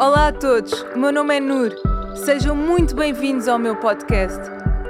[0.00, 1.74] Olá a todos, o meu nome é Nur.
[2.24, 4.38] Sejam muito bem-vindos ao meu podcast,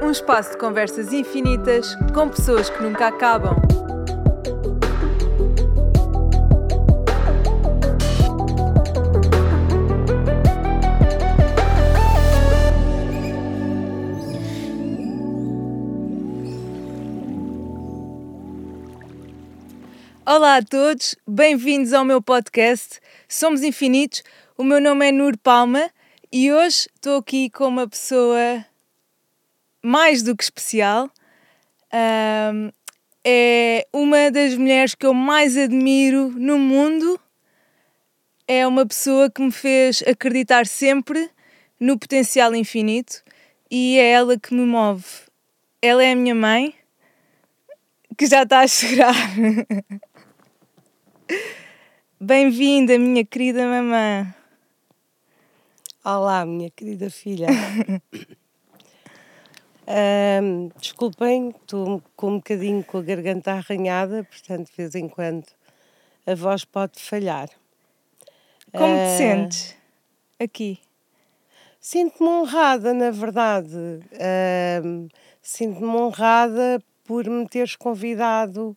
[0.02, 3.56] um espaço de conversas infinitas com pessoas que nunca acabam.
[20.26, 23.00] Olá a todos, bem-vindos ao meu podcast.
[23.26, 24.22] Somos infinitos.
[24.60, 25.88] O meu nome é Nur Palma
[26.32, 28.66] e hoje estou aqui com uma pessoa
[29.80, 31.08] mais do que especial.
[31.94, 32.72] Um,
[33.24, 37.20] é uma das mulheres que eu mais admiro no mundo.
[38.48, 41.30] É uma pessoa que me fez acreditar sempre
[41.78, 43.22] no potencial infinito
[43.70, 45.06] e é ela que me move.
[45.80, 46.74] Ela é a minha mãe,
[48.16, 49.14] que já está a chegar.
[52.20, 54.34] Bem-vinda, minha querida mamã.
[56.10, 57.48] Olá, minha querida filha.
[60.42, 65.44] um, desculpem, estou com um bocadinho com a garganta arranhada, portanto, de vez em quando
[66.26, 67.50] a voz pode falhar.
[68.72, 69.76] Como uh, te sentes
[70.40, 70.78] aqui?
[71.78, 73.76] Sinto-me honrada, na verdade.
[73.76, 75.08] Uh,
[75.42, 78.74] Sinto-me honrada por me teres convidado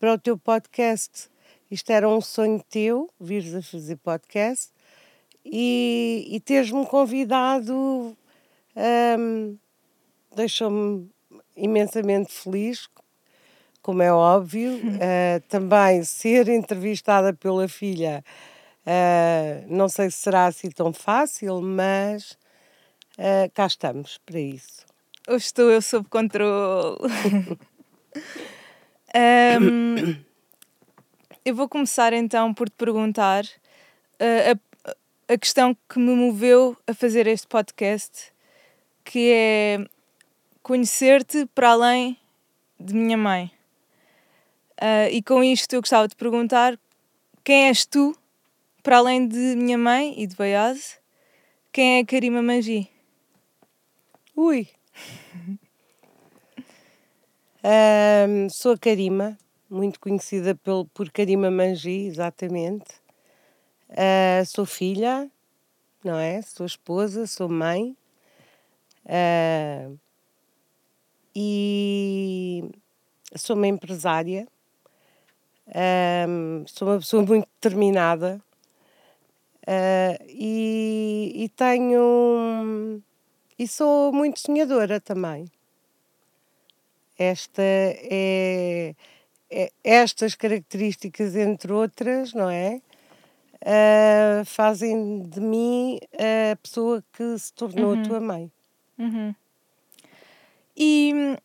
[0.00, 1.30] para o teu podcast
[1.72, 4.70] isto era um sonho teu, vires a fazer podcast
[5.44, 8.16] e, e teres-me convidado
[8.76, 9.56] um,
[10.34, 11.10] deixou-me
[11.56, 12.88] imensamente feliz,
[13.82, 14.76] como é óbvio.
[14.76, 18.24] Uh, também ser entrevistada pela filha,
[18.86, 22.32] uh, não sei se será assim tão fácil, mas
[23.18, 24.86] uh, cá estamos para isso.
[25.28, 26.98] Hoje estou eu sob controle.
[29.60, 30.16] um,
[31.44, 34.71] eu vou começar então por te perguntar uh, a,
[35.32, 38.30] a questão que me moveu a fazer este podcast,
[39.02, 39.78] que é
[40.62, 42.18] conhecer-te para além
[42.78, 43.50] de minha mãe.
[44.74, 46.78] Uh, e com isto eu gostava de perguntar
[47.42, 48.14] quem és tu,
[48.82, 50.98] para além de minha mãe e de Baiase,
[51.72, 52.90] quem é Karima Mangi?
[54.36, 54.68] Ui!
[58.28, 59.38] um, sou a Karima,
[59.70, 63.01] muito conhecida por, por Karima Mangi, exatamente.
[63.92, 65.30] Uh, sou filha,
[66.02, 66.40] não é?
[66.42, 67.96] Sou esposa, sou mãe.
[69.04, 69.98] Uh,
[71.34, 72.70] e
[73.36, 74.48] sou uma empresária.
[75.68, 78.40] Uh, sou uma pessoa muito determinada.
[80.28, 83.02] e, e tenho.
[83.58, 85.46] E sou muito sonhadora também.
[87.18, 88.94] Esta é
[89.54, 92.80] é, estas características, entre outras, não é?
[93.62, 95.98] Uh, fazem de mim
[96.52, 98.02] a pessoa que se tornou uhum.
[98.02, 98.50] tua mãe.
[98.98, 99.34] Uhum.
[100.76, 101.36] E,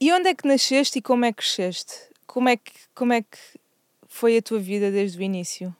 [0.00, 1.94] e onde é que nasceste e como é que cresceste?
[2.26, 3.38] Como é que, como é que
[4.06, 5.74] foi a tua vida desde o início?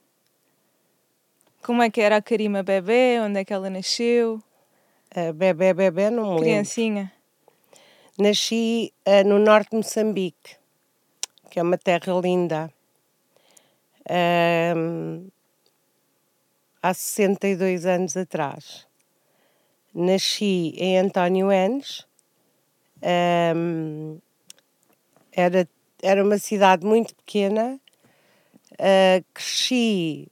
[1.62, 3.20] Como é que era a Karima bebê?
[3.20, 4.42] Onde é que ela nasceu?
[5.16, 7.12] Uh, bebê, bebê, não me Criancinha.
[8.18, 10.56] Nasci uh, no norte de Moçambique
[11.56, 12.70] que é uma terra linda.
[16.86, 18.86] Há 62 anos atrás.
[19.92, 22.06] Nasci em António Enes.
[23.02, 24.18] Um,
[25.32, 25.68] era,
[26.02, 27.80] era uma cidade muito pequena.
[28.72, 30.28] Uh, cresci,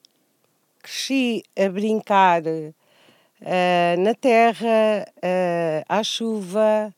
[0.82, 6.94] cresci a brincar uh, na terra, uh, à chuva,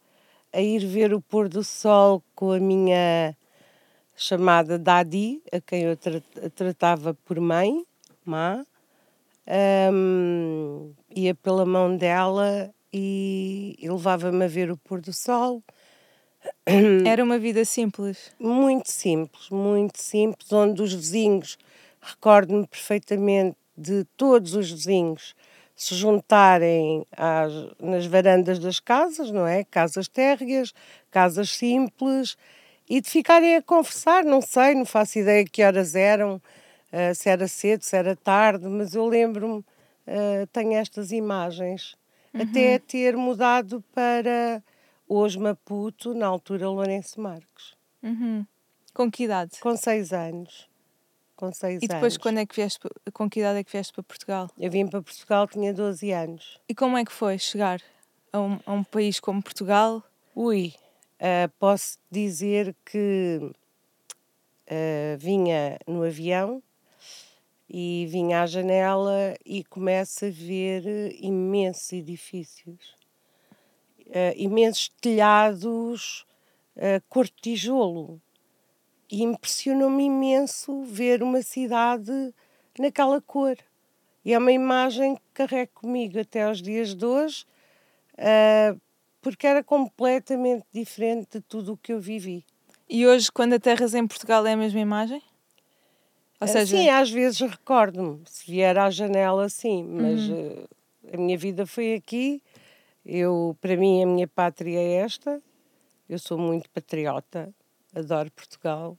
[0.52, 3.34] a ir ver o pôr do sol com a minha
[4.16, 6.20] chamada Dadi, a quem eu tra
[6.54, 7.84] tratava por mãe,
[8.24, 8.64] má.
[9.48, 15.62] Um, ia pela mão dela e, e levava-me a ver o pôr do sol.
[17.06, 18.32] Era uma vida simples?
[18.38, 21.58] Muito simples, muito simples, onde os vizinhos,
[22.00, 25.34] recordo-me perfeitamente de todos os vizinhos
[25.76, 29.62] se juntarem às, nas varandas das casas, não é?
[29.62, 30.72] Casas térreas,
[31.10, 32.36] casas simples,
[32.88, 36.40] e de ficarem a conversar, não sei, não faço ideia que horas eram,
[36.96, 41.96] uh, se era cedo, se era tarde, mas eu lembro-me, uh, tenho estas imagens,
[42.32, 42.42] uhum.
[42.42, 44.62] até ter mudado para
[45.08, 47.74] hoje Maputo, na altura Lourenço Marques.
[48.02, 48.46] Uhum.
[48.94, 49.58] Com que idade?
[49.60, 50.68] Com seis anos.
[51.36, 52.16] Com seis e depois anos.
[52.16, 52.80] quando é que vieste,
[53.12, 54.50] com que idade é que vieste para Portugal?
[54.58, 56.58] Eu vim para Portugal, tinha 12 anos.
[56.66, 57.82] E como é que foi chegar
[58.32, 60.02] a um, a um país como Portugal?
[60.34, 60.72] Ui,
[61.16, 66.62] Uh, posso dizer que uh, vinha no avião
[67.68, 72.96] e vinha à janela e começo a ver imensos edifícios,
[74.06, 76.24] uh, imensos telhados
[76.76, 78.20] uh, cor de tijolo.
[79.10, 82.34] E impressionou-me imenso ver uma cidade
[82.78, 83.56] naquela cor.
[84.24, 87.44] E é uma imagem que carrego comigo até aos dias de hoje,
[88.14, 88.80] uh,
[89.20, 92.44] porque era completamente diferente de tudo o que eu vivi.
[92.88, 95.22] E hoje, quando aterras em Portugal, é a mesma imagem?
[96.40, 96.76] Ou seja...
[96.76, 100.48] Sim, às vezes recordo-me, se vier à janela, sim, mas uhum.
[100.48, 100.68] uh,
[101.14, 102.42] a minha vida foi aqui.
[103.04, 105.40] Eu, para mim, a minha pátria é esta.
[106.08, 107.52] Eu sou muito patriota,
[107.94, 108.96] adoro Portugal.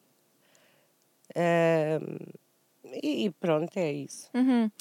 [1.35, 2.35] Uh,
[3.03, 4.29] e, pronto, é isso.
[4.33, 4.71] Uhum.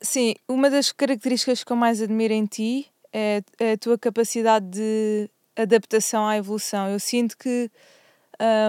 [0.00, 4.66] Sim, uma das características que eu mais admiro em ti é, é a tua capacidade
[4.66, 6.88] de adaptação à evolução.
[6.88, 7.70] Eu sinto que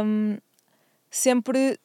[0.04, 0.38] um,
[1.10, 1.80] sempre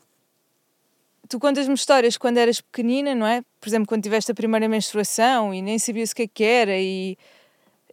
[1.30, 3.42] tu contas-me histórias quando eras pequenina, não é?
[3.60, 6.76] Por exemplo, quando tiveste a primeira menstruação e nem sabias o que, é que era
[6.76, 7.16] e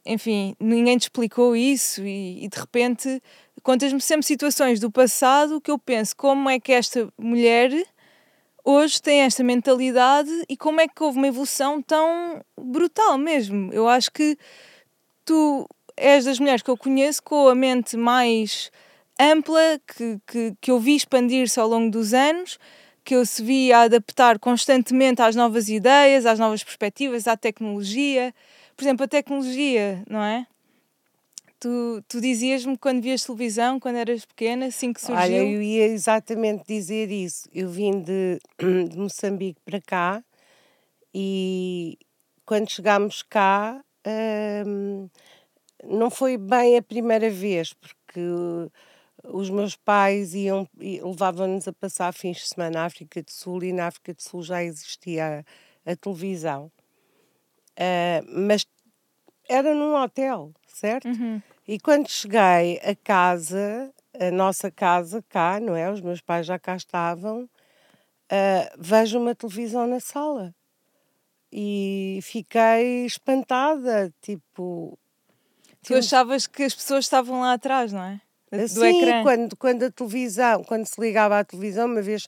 [0.04, 3.22] enfim, ninguém te explicou isso e, e de repente
[3.62, 7.72] contas-me sempre situações do passado que eu penso como é que esta mulher
[8.66, 13.72] hoje tem esta mentalidade e como é que houve uma evolução tão brutal mesmo.
[13.72, 14.36] Eu acho que
[15.24, 18.72] tu és das mulheres que eu conheço com a mente mais
[19.20, 22.58] ampla, que, que, que eu vi expandir-se ao longo dos anos
[23.08, 28.36] que eu se via a adaptar constantemente às novas ideias, às novas perspectivas, à tecnologia.
[28.76, 30.46] Por exemplo, a tecnologia, não é?
[31.58, 35.16] Tu, tu dizias-me quando vias televisão, quando eras pequena, assim que surgiu.
[35.24, 37.48] Olha, eu ia exatamente dizer isso.
[37.54, 38.42] Eu vim de,
[38.90, 40.22] de Moçambique para cá
[41.16, 41.98] e
[42.46, 43.82] quando chegámos cá
[44.68, 45.08] hum,
[45.82, 48.20] não foi bem a primeira vez, porque
[49.24, 53.74] os meus pais iam levavam-nos a passar fins de semana na África do Sul e
[53.74, 55.46] na África do Sul já existia
[55.86, 56.72] a, a televisão.
[57.74, 58.66] Uh, mas
[59.48, 61.08] era num hotel, certo?
[61.08, 61.42] Uhum.
[61.68, 65.92] E quando cheguei a casa, a nossa casa cá, não é?
[65.92, 70.54] Os meus pais já cá estavam, uh, vejo uma televisão na sala.
[71.52, 74.98] E fiquei espantada, tipo...
[75.84, 78.20] Tu achavas que as pessoas estavam lá atrás, não é?
[78.52, 79.24] Do Sim, ecrã.
[79.24, 82.28] Quando, quando a televisão, quando se ligava à televisão, uma vez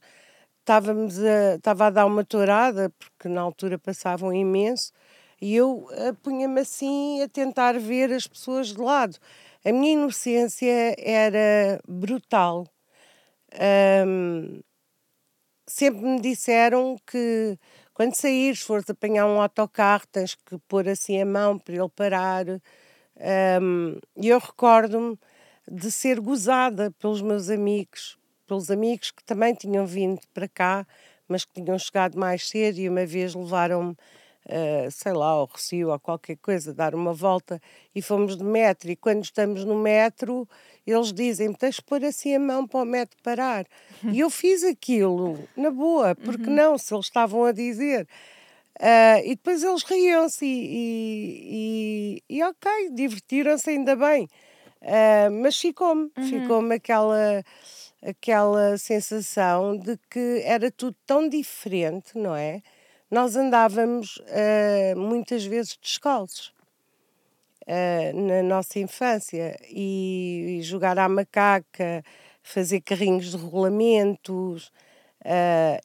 [0.60, 4.92] estávamos a, estava a dar uma tourada, porque na altura passavam imenso,
[5.42, 9.18] e eu eh, punha-me assim a tentar ver as pessoas de lado.
[9.66, 12.68] A minha inocência era brutal.
[14.06, 14.62] Um,
[15.68, 17.58] sempre me disseram que
[17.94, 22.46] quando saíres, fores apanhar um autocarro, tens que pôr assim a mão para ele parar.
[24.16, 25.18] E eu recordo-me
[25.70, 28.18] de ser gozada pelos meus amigos,
[28.48, 30.88] pelos amigos que também tinham vindo para cá,
[31.28, 35.92] mas que tinham chegado mais cedo e uma vez levaram-me, uh, sei lá, ao Recio
[35.92, 37.62] ou qualquer coisa, dar uma volta
[37.94, 38.90] e fomos de metro.
[38.90, 40.50] E quando estamos no metro,
[40.88, 43.68] eles dizem: tens de pôr assim a mão para o metro parar.
[44.12, 46.56] E eu fiz aquilo, na boa, porque uhum.
[46.56, 48.08] não, se eles estavam a dizer.
[48.80, 54.28] Uh, e depois eles riam-se e, e, e, e ok, divertiram-se ainda bem.
[54.82, 56.30] Uh, mas ficou-me, uhum.
[56.30, 57.44] ficou-me aquela,
[58.02, 62.62] aquela sensação de que era tudo tão diferente, não é?
[63.12, 66.54] Nós andávamos uh, muitas vezes descalços
[67.64, 72.04] uh, na nossa infância e, e, jogar à macaca,
[72.42, 74.72] fazer carrinhos de rolamentos.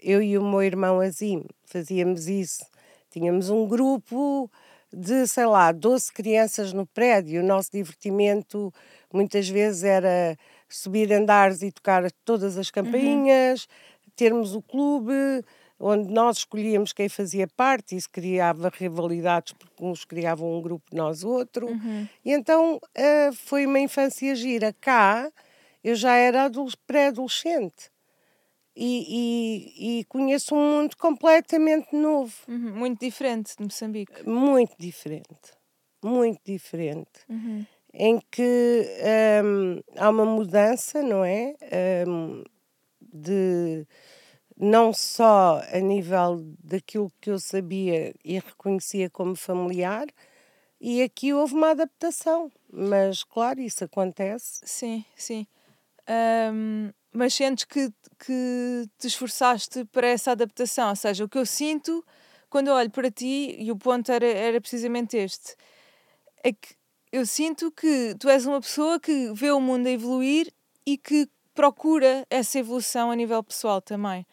[0.00, 2.64] eu e o meu irmão Azim fazíamos isso.
[3.10, 4.50] Tínhamos um grupo
[4.94, 7.42] de, sei lá, 12 crianças no prédio.
[7.42, 8.72] O nosso divertimento
[9.12, 10.36] muitas vezes era
[10.68, 12.72] subir andares e tocar todas as uhum.
[12.72, 14.12] campainhas, uhum.
[14.16, 15.44] termos o clube
[15.78, 21.24] onde nós escolhíamos quem fazia parte, isso criava rivalidades porque uns criavam um grupo, nós
[21.24, 21.66] outro.
[21.66, 22.08] Uhum.
[22.24, 24.72] E então uh, foi uma infância gira.
[24.80, 25.30] Cá
[25.82, 26.50] eu já era
[26.86, 27.93] pré-adolescente
[28.76, 32.34] e, e, e, conheço um mundo completamente novo.
[32.48, 34.28] Uhum, muito diferente de Moçambique.
[34.28, 35.52] Muito diferente.
[36.02, 37.20] Muito diferente.
[37.28, 37.64] Uhum.
[37.92, 38.84] Em que
[39.44, 41.54] um, há uma mudança, não é?
[42.06, 42.42] Um,
[43.00, 43.86] de
[44.56, 50.06] não só a nível daquilo que eu sabia e reconhecia como familiar,
[50.80, 52.50] e aqui houve uma adaptação.
[52.70, 54.60] Mas, claro, isso acontece.
[54.64, 55.46] Sim, sim.
[56.52, 60.90] Um mas sentes que, que te esforçaste para essa adaptação.
[60.90, 62.04] Ou seja, o que eu sinto
[62.50, 65.56] quando eu olho para ti, e o ponto era, era precisamente este,
[66.42, 66.76] é que
[67.10, 70.52] eu sinto que tu és uma pessoa que vê o mundo a evoluir
[70.86, 74.24] e que procura essa evolução a nível pessoal também.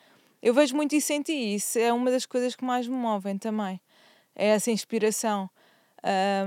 [0.42, 3.38] Eu vejo muito isso em ti, isso é uma das coisas que mais me movem
[3.38, 3.82] também.
[4.36, 5.50] É essa inspiração.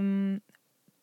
[0.00, 0.38] Um,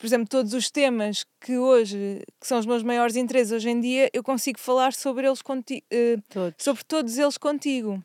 [0.01, 3.79] por exemplo, todos os temas que hoje, que são os meus maiores interesses hoje em
[3.79, 6.55] dia, eu consigo falar sobre eles contigo, uh, todos.
[6.57, 8.03] sobre todos eles contigo.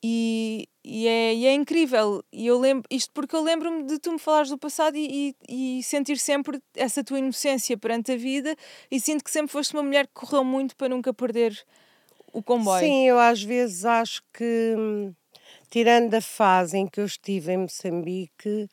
[0.00, 2.22] E, e, é, e é incrível.
[2.32, 5.78] E eu lembro, isto porque eu lembro-me de tu me falares do passado e, e,
[5.78, 8.54] e, sentir sempre essa tua inocência perante a vida
[8.88, 11.60] e sinto que sempre foste uma mulher que correu muito para nunca perder
[12.32, 12.78] o comboio.
[12.78, 14.76] Sim, eu às vezes acho que,
[15.68, 18.68] tirando a fase em que eu estive em Moçambique,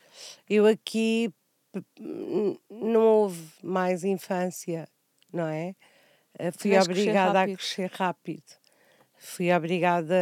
[0.48, 1.34] eu aqui
[2.70, 4.88] não houve mais infância,
[5.32, 5.76] não é?
[6.40, 8.44] Eh, fui obrigada a crescer rápido.
[9.20, 10.16] Fui obrigada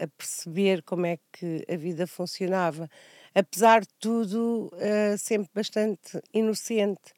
[0.00, 2.88] a perceber como é que a vida funcionava.
[3.34, 7.12] Apesar de tudo, uh, sempre bastante inocente.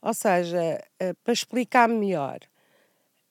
[0.00, 2.38] Ou seja, uh, para explicar melhor,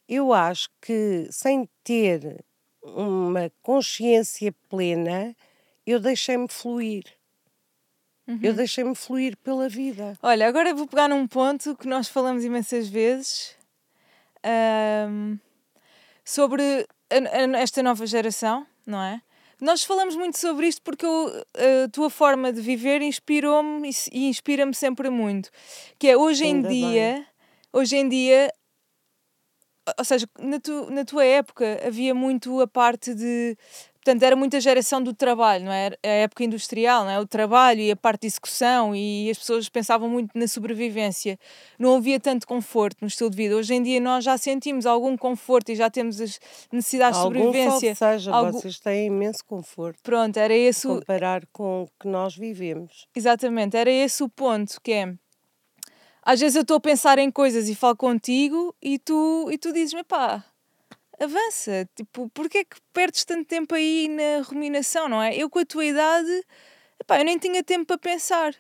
[0.07, 2.43] eu acho que sem ter
[2.83, 5.35] uma consciência plena,
[5.85, 7.03] eu deixei-me fluir.
[8.27, 8.39] Uhum.
[8.41, 10.17] Eu deixei-me fluir pela vida.
[10.21, 13.55] Olha, agora vou pegar num ponto que nós falamos imensas vezes
[15.09, 15.37] um,
[16.23, 16.87] sobre
[17.57, 19.21] esta nova geração, não é?
[19.59, 21.45] Nós falamos muito sobre isto porque eu,
[21.85, 25.51] a tua forma de viver inspirou-me e inspira-me sempre muito.
[25.99, 27.25] Que é hoje Ainda em dia, bem.
[27.71, 28.51] hoje em dia
[29.97, 33.57] ou seja, na, tu, na tua época havia muito a parte de.
[34.03, 35.91] Portanto, era muita geração do trabalho, não é?
[36.03, 37.19] A época industrial, não é?
[37.19, 41.37] O trabalho e a parte de execução, e as pessoas pensavam muito na sobrevivência.
[41.77, 43.55] Não havia tanto conforto no estilo de vida.
[43.55, 46.39] Hoje em dia nós já sentimos algum conforto e já temos as
[46.71, 47.93] necessidades algum de sobrevivência.
[47.93, 49.99] seja, vocês têm imenso conforto.
[50.01, 50.95] Pronto, era esse o.
[50.95, 53.07] Comparar com o que nós vivemos.
[53.15, 55.13] Exatamente, era esse o ponto, que é
[56.23, 59.73] às vezes eu estou a pensar em coisas e falo contigo e tu, e tu
[59.73, 60.45] dizes-me, pá,
[61.23, 61.87] avança.
[61.95, 65.35] Tipo, porquê é que perdes tanto tempo aí na ruminação, não é?
[65.35, 66.43] Eu com a tua idade,
[67.05, 68.55] pá, eu nem tinha tempo para pensar.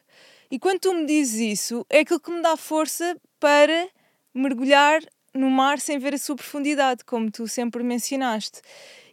[0.49, 3.89] E quando tu me dizes isso, é aquilo que me dá força para
[4.33, 5.01] mergulhar
[5.33, 8.61] no mar sem ver a sua profundidade, como tu sempre mencionaste.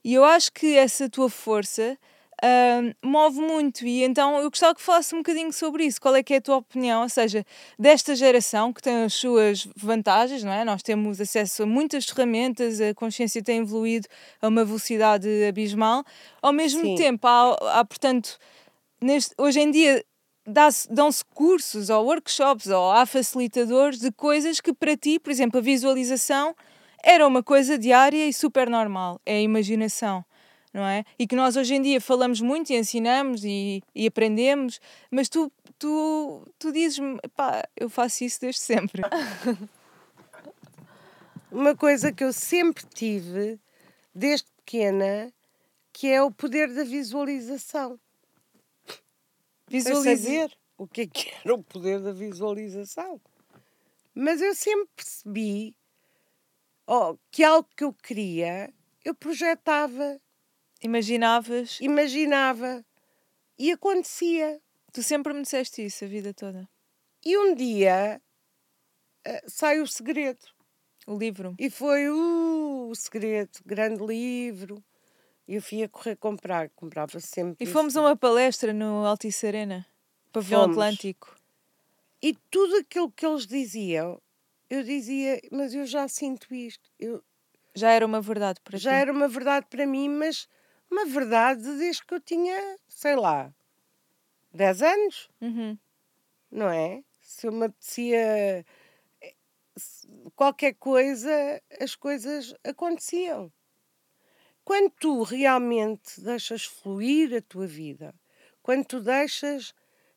[0.04, 1.96] E eu acho que essa tua força
[2.44, 3.86] uh, move muito.
[3.86, 6.00] E então eu gostava que falasse um bocadinho sobre isso.
[6.00, 7.02] Qual é que é a tua opinião?
[7.02, 7.44] Ou seja,
[7.78, 10.64] desta geração que tem as suas vantagens, não é?
[10.64, 14.08] Nós temos acesso a muitas ferramentas, a consciência tem evoluído
[14.40, 16.04] a uma velocidade abismal.
[16.40, 16.94] Ao mesmo Sim.
[16.94, 18.38] tempo, há, há portanto,
[19.00, 20.04] neste, hoje em dia
[20.90, 25.62] dão-se cursos ou workshops ou há facilitadores de coisas que para ti, por exemplo, a
[25.62, 26.54] visualização
[27.04, 30.24] era uma coisa diária e super normal, é a imaginação
[30.72, 31.04] não é?
[31.18, 35.52] E que nós hoje em dia falamos muito e ensinamos e, e aprendemos, mas tu,
[35.78, 39.02] tu, tu dizes-me, pá, eu faço isso desde sempre.
[41.50, 43.58] Uma coisa que eu sempre tive,
[44.14, 45.32] desde pequena,
[45.92, 47.98] que é o poder da visualização.
[49.66, 50.50] Visualizar.
[50.76, 53.20] o que é que era o poder da visualização.
[54.14, 55.76] Mas eu sempre percebi
[56.86, 58.72] oh, que algo que eu queria,
[59.04, 60.20] eu projetava
[60.82, 61.78] Imaginavas?
[61.80, 62.84] Imaginava.
[63.58, 64.60] E acontecia.
[64.92, 66.68] Tu sempre me disseste isso a vida toda.
[67.24, 68.20] E um dia
[69.26, 70.40] uh, sai o segredo.
[71.06, 71.54] O livro.
[71.58, 74.82] E foi uh, o segredo, grande livro.
[75.46, 77.56] E eu fui a correr comprar, comprava sempre.
[77.66, 79.86] E fomos a uma palestra no Altice Arena,
[80.30, 80.76] Pavilhão fomos.
[80.76, 81.34] Atlântico.
[82.22, 84.20] E tudo aquilo que eles diziam,
[84.68, 86.90] eu dizia, mas eu já sinto isto.
[86.98, 87.22] Eu,
[87.74, 88.94] já era uma verdade para já ti.
[88.94, 90.46] Já era uma verdade para mim, mas
[90.90, 93.52] uma verdade desde que eu tinha, sei lá,
[94.52, 95.30] 10 anos.
[95.40, 95.78] Uhum.
[96.50, 97.02] Não é?
[97.20, 98.64] Se eu me apetecia
[99.20, 99.34] eh,
[100.34, 101.30] qualquer coisa,
[101.80, 103.52] as coisas aconteciam.
[104.64, 108.14] Quando tu realmente deixas fluir a tua vida,
[108.62, 109.74] quando tu deixas,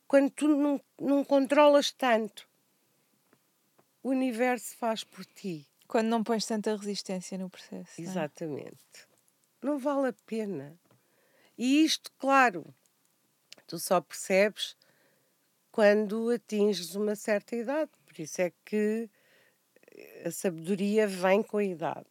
[0.08, 2.50] quando tu não, não controlas tanto,
[4.04, 5.68] o universo faz por ti.
[5.88, 8.00] Quando não pões tanta resistência no processo.
[8.00, 8.04] É?
[8.04, 9.11] Exatamente
[9.62, 10.78] não vale a pena.
[11.58, 12.66] E isto, claro,
[13.68, 14.76] tu só percebes
[15.72, 17.92] quando atinges uma certa idade.
[18.06, 19.10] Por isso é que
[20.26, 22.08] a sabedoria vem com a idade.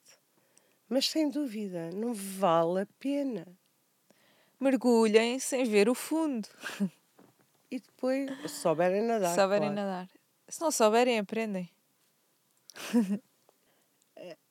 [0.89, 3.47] Mas sem dúvida, não vale a pena.
[4.59, 6.49] Mergulhem sem ver o fundo.
[7.71, 9.31] E depois, se souberem nadar.
[9.31, 9.75] Se souberem claro.
[9.75, 10.09] nadar.
[10.49, 11.71] Se não souberem, aprendem.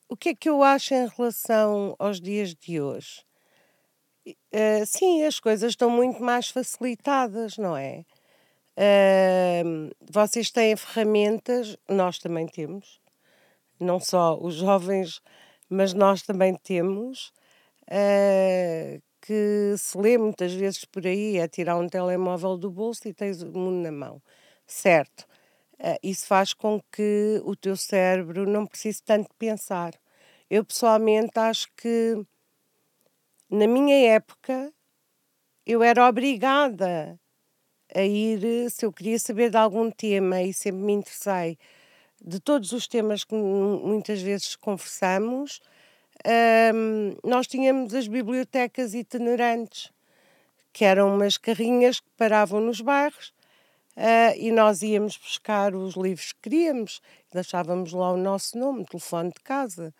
[0.09, 3.23] O que é que eu acho em relação aos dias de hoje?
[4.53, 8.05] Uh, sim, as coisas estão muito mais facilitadas, não é?
[8.77, 12.99] Uh, vocês têm ferramentas, nós também temos,
[13.79, 15.21] não só os jovens,
[15.69, 17.33] mas nós também temos.
[17.91, 23.13] uh, que se lê muitas vezes por aí, é tirar um telemóvel do bolso e
[23.13, 24.21] tens o mundo na mão.
[24.67, 25.27] Certo.
[25.79, 29.93] Uh, isso faz com que o teu cérebro não precise tanto pensar.
[30.49, 32.15] Eu pessoalmente acho que
[33.49, 34.73] na minha época
[35.65, 37.19] eu era obrigada
[37.95, 41.57] a ir, se eu queria saber de algum tema e sempre me interessei
[42.21, 45.61] de todos os temas que muitas vezes conversamos,
[46.73, 49.91] um, nós tínhamos as bibliotecas itinerantes,
[50.73, 53.33] que eram umas carrinhas que paravam nos bairros
[53.99, 57.01] uh, e nós íamos buscar os livros que queríamos,
[57.31, 59.93] deixávamos lá o nosso nome, telefone de casa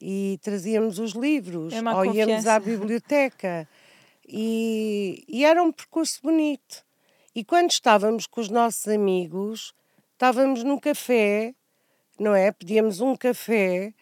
[0.00, 3.68] e trazíamos os livros, é ou íamos à biblioteca.
[4.26, 6.84] E, e era um percurso bonito.
[7.34, 9.74] E quando estávamos com os nossos amigos,
[10.12, 11.54] estávamos num café,
[12.18, 12.52] não é?
[12.52, 13.92] Pedíamos um café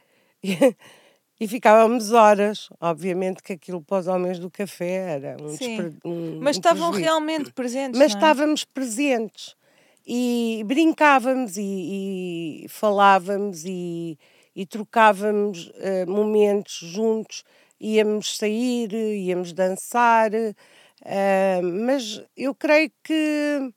[1.41, 2.69] e, ficávamos horas.
[2.81, 5.97] Obviamente que aquilo para os homens do café era um, Sim.
[6.05, 7.05] um Mas um estavam prejuízo.
[7.05, 7.99] realmente presentes.
[7.99, 8.15] Mas é?
[8.15, 9.57] estávamos presentes
[10.07, 14.19] e brincávamos e, e falávamos e,
[14.55, 17.45] e trocávamos uh, momentos juntos.
[17.81, 23.73] Íamos sair, íamos dançar, uh, mas eu creio que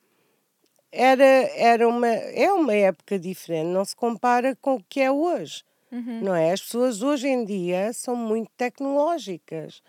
[0.91, 5.63] era, era uma, é uma época diferente, não se compara com o que é hoje.
[5.93, 6.21] Uhum.
[6.21, 6.51] Não é?
[6.51, 9.81] As pessoas hoje em dia são muito tecnológicas.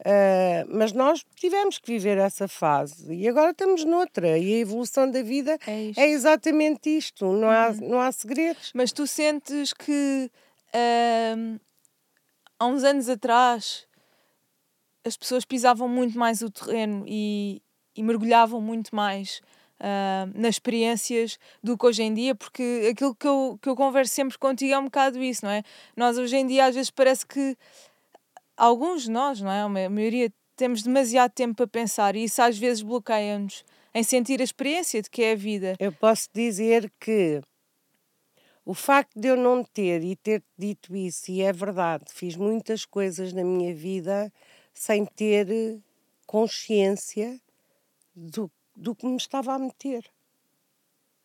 [0.00, 5.10] Uh, mas nós tivemos que viver essa fase e agora estamos noutra e a evolução
[5.10, 7.50] da vida é, é exatamente isto, não, uhum.
[7.50, 8.70] há, não há segredos.
[8.72, 10.30] Mas tu sentes que
[10.68, 11.60] uh,
[12.60, 13.88] há uns anos atrás
[15.04, 17.60] as pessoas pisavam muito mais o terreno e,
[17.96, 19.40] e mergulhavam muito mais
[19.80, 24.14] uh, nas experiências do que hoje em dia, porque aquilo que eu, que eu converso
[24.14, 25.62] sempre contigo é um bocado isso, não é?
[25.96, 27.56] Nós hoje em dia às vezes parece que
[28.56, 29.62] alguns de nós, não é?
[29.62, 34.44] A maioria temos demasiado tempo para pensar e isso às vezes bloqueia-nos em sentir a
[34.44, 35.76] experiência de que é a vida.
[35.78, 37.40] Eu posso dizer que
[38.64, 42.84] o facto de eu não ter e ter dito isso, e é verdade, fiz muitas
[42.84, 44.30] coisas na minha vida
[44.74, 45.80] sem ter
[46.26, 47.40] consciência
[48.14, 50.04] do do que me estava a meter.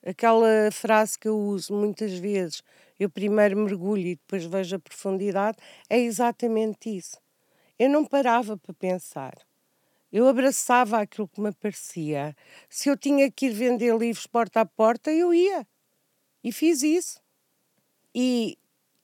[0.05, 2.61] Aquela frase que eu uso muitas vezes,
[2.99, 5.57] eu primeiro mergulho e depois vejo a profundidade,
[5.89, 7.17] é exatamente isso.
[7.79, 9.33] Eu não parava para pensar.
[10.11, 12.35] Eu abraçava aquilo que me aparecia.
[12.69, 15.65] Se eu tinha que ir vender livros porta a porta, eu ia.
[16.43, 17.19] E fiz isso.
[18.13, 18.57] E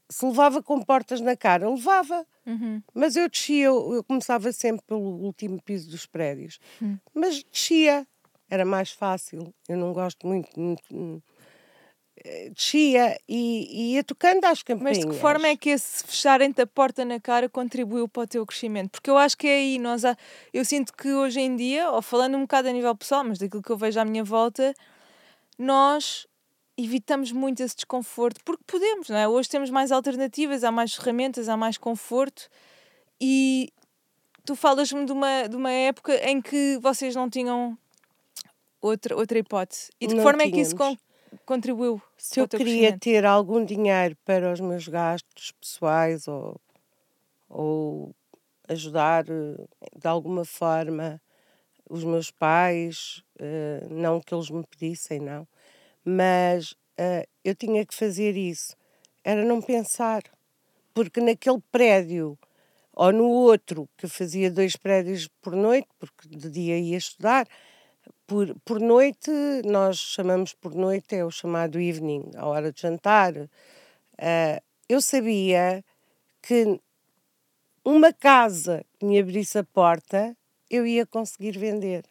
[0.10, 2.26] se levava com portas na cara, levava.
[2.46, 2.82] Uhum.
[2.94, 6.60] Mas eu descia, eu, eu, começava sempre pelo último piso dos prédios.
[6.82, 7.00] Uhum.
[7.14, 8.08] Mas descia,
[8.50, 9.54] era mais fácil.
[9.68, 10.60] Eu não gosto muito.
[10.60, 11.24] muito
[12.24, 14.98] eh, descia e, ia tocando às campainhas.
[14.98, 18.28] Mas de que forma é que esse fecharem-te a porta na cara contribuiu para o
[18.28, 18.92] teu crescimento?
[18.92, 20.18] Porque eu acho que é aí, nós há,
[20.54, 23.64] eu sinto que hoje em dia, ou falando um bocado a nível pessoal, mas daquilo
[23.64, 24.74] que eu vejo à minha volta,
[25.58, 26.28] nós
[26.78, 29.28] evitamos muito esse desconforto, porque podemos, não é?
[29.28, 32.50] Hoje temos mais alternativas, há mais ferramentas, há mais conforto
[33.20, 33.72] e
[34.46, 37.78] tu falas-me de uma, de uma época em que vocês não tinham
[38.82, 39.90] outra, outra hipótese.
[40.00, 40.58] E de que forma tínhamos.
[40.58, 40.98] é que isso con
[41.46, 42.02] contribuiu?
[42.18, 46.60] Se eu queria ter algum dinheiro para os meus gastos pessoais ou,
[47.48, 48.16] ou
[48.68, 49.66] ajudar eh,
[49.96, 51.22] de alguma forma
[51.90, 55.48] os meus pais, uh, não que eles me pedissem, não,
[56.06, 58.76] mas uh, eu tinha que fazer isso.
[59.24, 60.22] Era não pensar,
[60.94, 62.38] porque naquele prédio
[62.94, 67.48] ou no outro, que fazia dois prédios por noite, porque de dia ia estudar,
[68.30, 69.32] por, por noite,
[69.66, 73.36] nós chamamos por noite, é o chamado evening, a hora de jantar.
[73.36, 75.84] Uh, eu sabia
[76.40, 76.80] que
[77.84, 80.38] uma casa que me abrisse a porta,
[80.70, 82.06] eu ia conseguir vender.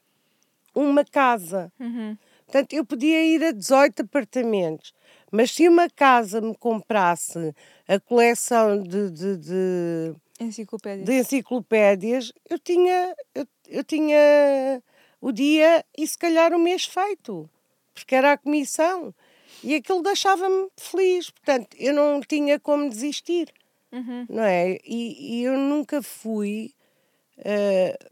[0.75, 1.73] Uma casa.
[1.79, 2.19] Uhum.
[2.45, 4.93] Portanto, eu podia ir a 18 apartamentos,
[5.31, 7.55] mas se uma casa me comprasse
[7.87, 11.07] a coleção de, de, de, enciclopédias.
[11.07, 14.83] de enciclopédias, eu tinha, eu, eu tinha
[15.21, 17.49] o dia e se calhar o mês feito,
[17.95, 19.15] porque era a comissão.
[19.63, 23.53] E aquilo deixava-me feliz, portanto, eu não tinha como desistir,
[23.91, 24.27] uhum.
[24.29, 24.79] não é?
[24.85, 26.73] E, e, eu nunca fui
[27.39, 28.11] uh,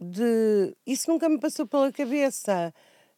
[0.00, 0.76] de.
[0.86, 2.72] Isso nunca me passou pela cabeça.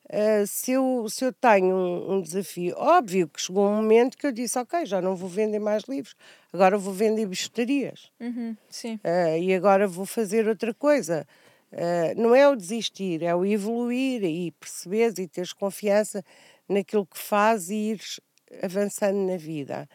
[0.06, 4.26] Uh, se, eu, se eu tenho um, um, desafio, óbvio que chegou um momento que
[4.26, 6.16] eu disse: Ok, já não vou vender mais livros,
[6.52, 8.10] agora vou vender bistarias.
[8.18, 8.94] Uhum, sim.
[9.04, 11.26] Uh, e agora vou fazer outra coisa.
[11.72, 16.24] Uh, não é o desistir, é o evoluir e perceberes e teres confiança
[16.68, 18.20] naquilo que faz e ires
[18.62, 19.88] avançando na vida.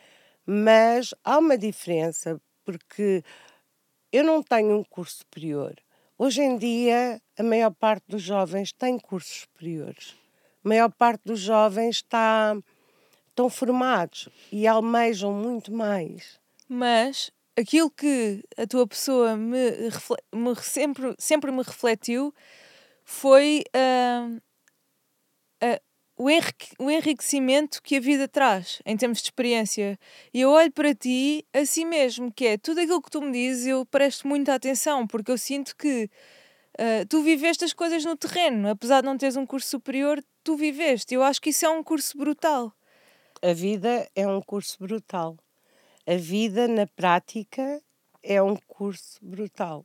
[0.45, 3.23] Mas há uma diferença, porque
[4.11, 5.75] eu não tenho um curso superior.
[6.17, 10.15] Hoje em dia, a maior parte dos jovens tem cursos superiores.
[10.63, 12.55] A maior parte dos jovens está,
[13.27, 16.39] estão formados e almejam muito mais.
[16.69, 19.71] Mas aquilo que a tua pessoa me,
[20.33, 22.33] me sempre, sempre me refletiu
[23.03, 24.35] foi uh,
[25.63, 25.79] uh,
[26.17, 29.97] o, enriquecimento que a vida traz em termos de experiência.
[30.33, 33.67] E eu olho para ti assim mesmo, que é tudo aquilo que tu me dizes,
[33.67, 36.09] eu presto muita atenção, porque eu sinto que
[36.79, 40.55] uh, tu viveste as coisas no terreno, apesar de não teres um curso superior, tu
[40.57, 41.13] viveste.
[41.13, 42.73] Eu acho que isso é um curso brutal.
[43.41, 45.37] A vida é um curso brutal.
[46.07, 47.81] A vida na prática
[48.21, 49.83] é um curso brutal.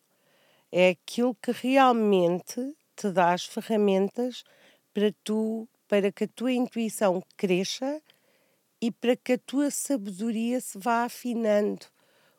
[0.71, 4.45] É aquilo que realmente te dá as ferramentas
[4.93, 8.03] para tu, para que a tua intuição cresça
[8.83, 11.87] e para que a tua sabedoria se vá afinando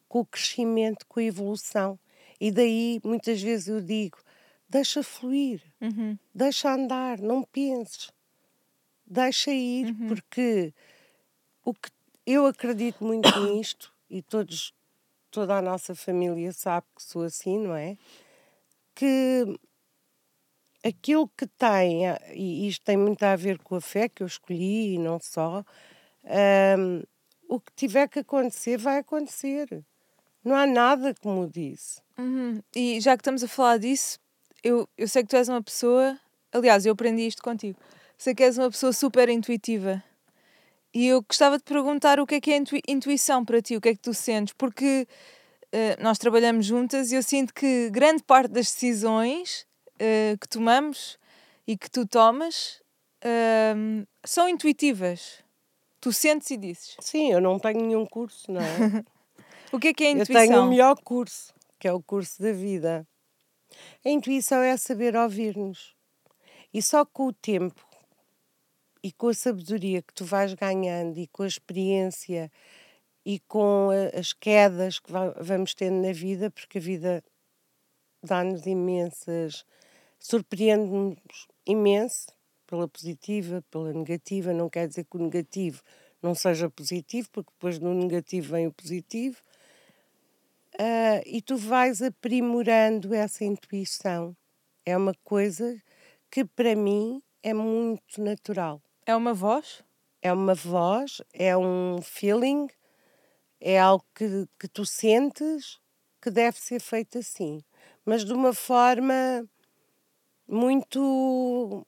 [0.08, 2.00] com o crescimento, com a evolução.
[2.40, 4.20] E daí muitas vezes eu digo:
[4.70, 6.18] deixa fluir, uhum.
[6.34, 8.12] deixa andar, não penses,
[9.06, 10.08] deixa ir, uhum.
[10.08, 10.72] porque
[11.66, 11.90] o que
[12.26, 14.74] eu acredito muito nisto e todos,
[15.30, 17.98] toda a nossa família sabe que sou assim, não é?
[18.94, 19.46] Que
[20.84, 22.04] aquilo que tem,
[22.34, 25.64] e isto tem muito a ver com a fé que eu escolhi e não só,
[26.78, 27.04] um,
[27.48, 29.84] o que tiver que acontecer, vai acontecer.
[30.44, 32.02] Não há nada como disse.
[32.18, 32.62] Uhum.
[32.76, 34.20] E já que estamos a falar disso,
[34.64, 36.20] eu, eu sei que tu és uma pessoa.
[36.52, 37.78] Aliás, eu aprendi isto contigo.
[38.18, 40.04] Sei que és uma pessoa super intuitiva.
[40.94, 43.90] E eu gostava de perguntar o que é que é intuição para ti, o que
[43.90, 45.08] é que tu sentes, porque
[45.74, 51.18] uh, nós trabalhamos juntas e eu sinto que grande parte das decisões uh, que tomamos
[51.66, 52.82] e que tu tomas
[53.24, 55.42] uh, são intuitivas.
[56.02, 56.98] Tu sentes e dizes.
[57.00, 59.06] Sim, eu não tenho nenhum curso, não é?
[59.72, 60.42] o que é que é a intuição?
[60.42, 63.08] Eu tenho o melhor curso, que é o curso da vida.
[64.04, 65.96] A intuição é saber ouvir-nos.
[66.74, 67.86] E só com o tempo
[69.04, 72.52] e com a sabedoria que tu vais ganhando e com a experiência
[73.26, 77.24] e com as quedas que vamos tendo na vida, porque a vida
[78.24, 79.66] dá-nos imensas
[80.22, 82.28] surpreende-nos imenso
[82.68, 84.54] pela positiva, pela negativa.
[84.54, 85.82] Não quer dizer que o negativo
[86.22, 89.38] não seja positivo, porque depois no negativo vem o positivo.
[90.76, 94.38] Uh, e tu vais aprimorando essa intuição.
[94.86, 95.82] É uma coisa
[96.30, 98.82] que para mim é muito natural.
[99.06, 99.84] É uma voz?
[100.22, 102.68] É uma voz, é um feeling,
[103.60, 105.80] é algo que, que tu sentes
[106.22, 107.64] que deve ser feito assim,
[108.06, 109.48] mas de uma forma
[110.48, 111.86] muito.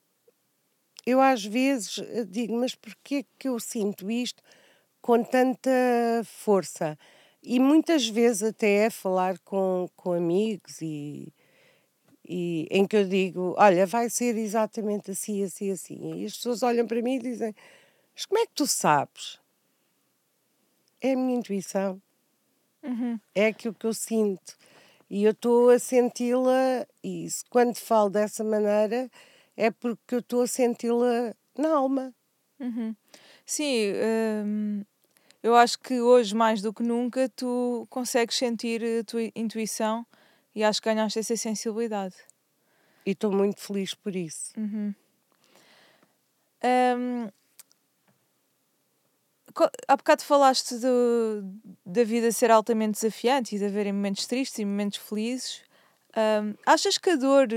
[1.05, 4.41] Eu às vezes eh, digo, mas porquê que eu sinto isto
[5.01, 5.71] com tanta
[6.25, 6.97] força?
[7.43, 11.33] E muitas vezes até é falar com, com amigos e,
[12.27, 16.21] e em que eu digo, olha, vai ser exatamente assim, assim, assim.
[16.21, 17.55] E as pessoas olham para mim e dizem,
[18.13, 19.39] mas como é que tu sabes?
[21.01, 22.01] É a minha intuição.
[22.81, 23.19] Uhum.
[23.35, 24.55] É aquilo que eu sinto.
[25.09, 29.09] E eu estou a senti-la, e quando falo dessa maneira,
[29.55, 32.13] é porque eu estou a senti-la na alma.
[32.59, 32.95] Uhum.
[33.45, 33.93] Sim,
[34.45, 34.83] hum,
[35.41, 40.05] eu acho que hoje, mais do que nunca, tu consegues sentir a tua intuição
[40.55, 42.15] e acho que ganhaste essa sensibilidade.
[43.05, 44.53] E estou muito feliz por isso.
[44.57, 44.93] Uhum.
[46.63, 47.29] Um,
[49.87, 51.43] há bocado falaste do,
[51.85, 55.61] da vida ser altamente desafiante e de haverem momentos tristes e momentos felizes.
[56.15, 57.47] Um, achas que a dor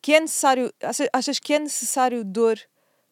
[0.00, 0.72] que é necessário
[1.12, 2.60] achas que é necessário dor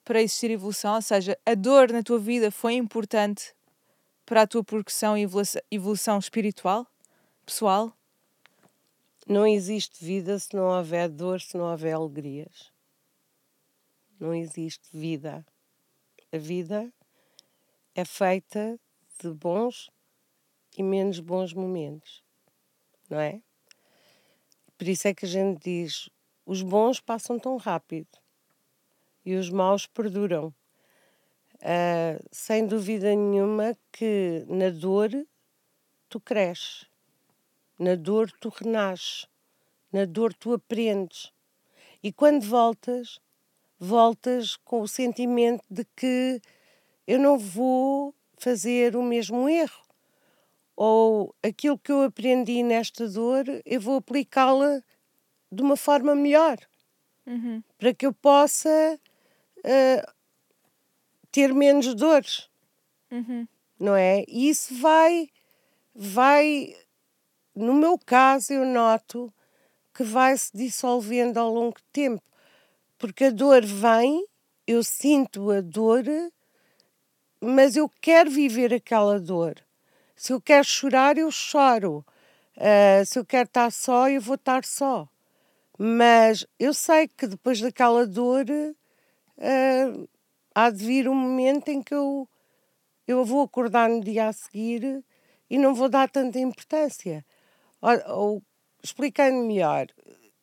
[0.04, 0.96] para existir evolução?
[0.96, 3.54] Ou seja, a dor na tua vida foi importante
[4.26, 6.86] para a tua progressão e evolução, evolução espiritual,
[7.44, 7.96] pessoal?
[9.28, 12.72] Não existe vida se não houver dor, se não houver alegrias.
[14.18, 15.46] Não existe vida.
[16.32, 16.92] A vida
[17.94, 18.78] é feita
[19.22, 19.90] de bons
[20.76, 22.24] e menos bons momentos,
[23.08, 23.40] não é?
[24.76, 26.08] Por isso é que a gente diz:
[26.44, 28.18] os bons passam tão rápido
[29.24, 30.54] e os maus perduram.
[31.56, 35.10] Uh, sem dúvida nenhuma que na dor
[36.08, 36.86] tu cresces,
[37.82, 39.26] na dor tu renasces,
[39.92, 41.32] na dor tu aprendes.
[42.00, 43.18] E quando voltas,
[43.78, 46.40] voltas com o sentimento de que
[47.06, 49.82] eu não vou fazer o mesmo erro.
[50.76, 54.80] Ou aquilo que eu aprendi nesta dor, eu vou aplicá-la
[55.50, 56.58] de uma forma melhor.
[57.26, 57.62] Uhum.
[57.78, 58.98] Para que eu possa
[59.58, 60.12] uh,
[61.32, 62.48] ter menos dores.
[63.10, 63.46] Uhum.
[63.78, 64.24] Não é?
[64.28, 65.28] E isso vai,
[65.94, 66.74] vai
[67.54, 69.32] no meu caso, eu noto
[69.94, 72.22] que vai se dissolvendo ao longo do tempo,
[72.98, 74.26] porque a dor vem,
[74.66, 76.04] eu sinto a dor,
[77.40, 79.56] mas eu quero viver aquela dor.
[80.14, 82.04] Se eu quero chorar, eu choro.
[82.56, 85.08] Uh, se eu quero estar só, eu vou estar só.
[85.76, 90.08] Mas eu sei que depois daquela dor uh,
[90.54, 92.28] há de vir um momento em que eu,
[93.08, 95.04] eu vou acordar no dia a seguir
[95.50, 97.24] e não vou dar tanta importância.
[98.80, 99.88] Explicando melhor,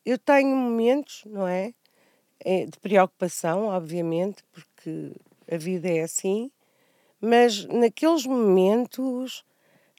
[0.06, 1.74] eu tenho momentos, não é?
[2.40, 2.66] é?
[2.66, 5.14] De preocupação, obviamente, porque
[5.50, 6.52] a vida é assim,
[7.22, 9.46] mas naqueles momentos,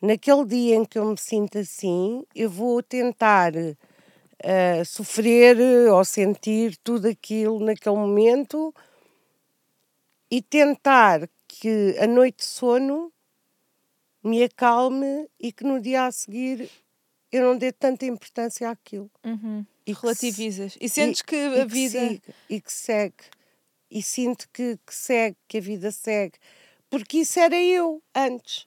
[0.03, 5.57] naquele dia em que eu me sinto assim, eu vou tentar uh, sofrer
[5.91, 8.75] ou sentir tudo aquilo naquele momento
[10.31, 13.11] e tentar que a noite de sono
[14.23, 16.71] me acalme e que no dia a seguir
[17.33, 19.11] eu não dê tanta importância àquilo.
[19.25, 19.65] Uhum.
[19.87, 20.77] E relativizas.
[20.81, 21.99] E sentes e, que a e vida.
[21.99, 23.25] Que siga, e que segue.
[23.91, 26.39] E sinto que, que segue, que a vida segue.
[26.89, 28.67] Porque isso era eu antes.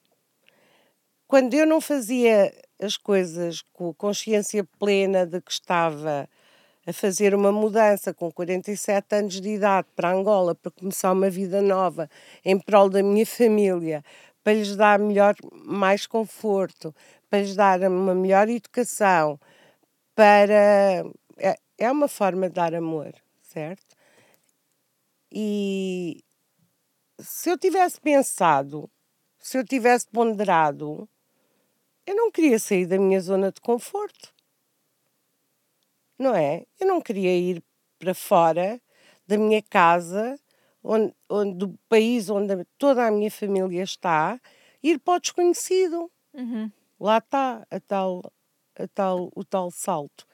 [1.26, 6.28] Quando eu não fazia as coisas com a consciência plena de que estava
[6.86, 11.62] a fazer uma mudança com 47 anos de idade para Angola para começar uma vida
[11.62, 12.10] nova
[12.44, 14.04] em prol da minha família,
[14.42, 16.94] para lhes dar melhor, mais conforto,
[17.28, 19.38] para lhes dar uma melhor educação,
[20.14, 21.04] para.
[21.38, 23.96] É, é uma forma de dar amor, certo?
[25.32, 26.22] E
[27.18, 28.90] se eu tivesse pensado,
[29.38, 31.08] se eu tivesse ponderado,
[32.06, 34.32] eu não queria sair da minha zona de conforto.
[36.18, 36.64] Não é?
[36.78, 37.62] Eu não queria ir
[37.98, 38.80] para fora
[39.26, 40.38] da minha casa,
[40.82, 44.38] onde, onde, do país onde toda a minha família está,
[44.82, 46.10] ir para o desconhecido.
[46.32, 46.70] Uhum.
[46.98, 48.22] Lá está a tal,
[48.76, 50.26] a tal, o tal salto.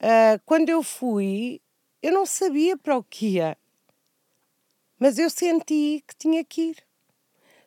[0.00, 1.60] Uh, quando eu fui,
[2.02, 3.56] eu não sabia para o que ia,
[4.98, 6.76] mas eu senti que tinha que ir.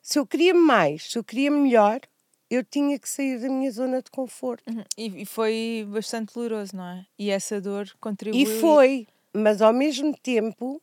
[0.01, 2.01] Se eu queria mais, se eu queria melhor,
[2.49, 4.63] eu tinha que sair da minha zona de conforto.
[4.71, 4.83] Uhum.
[4.97, 7.05] E, e, foi bastante doloroso, não é?
[7.17, 8.41] E essa dor contribuiu.
[8.41, 10.81] E foi, mas ao mesmo tempo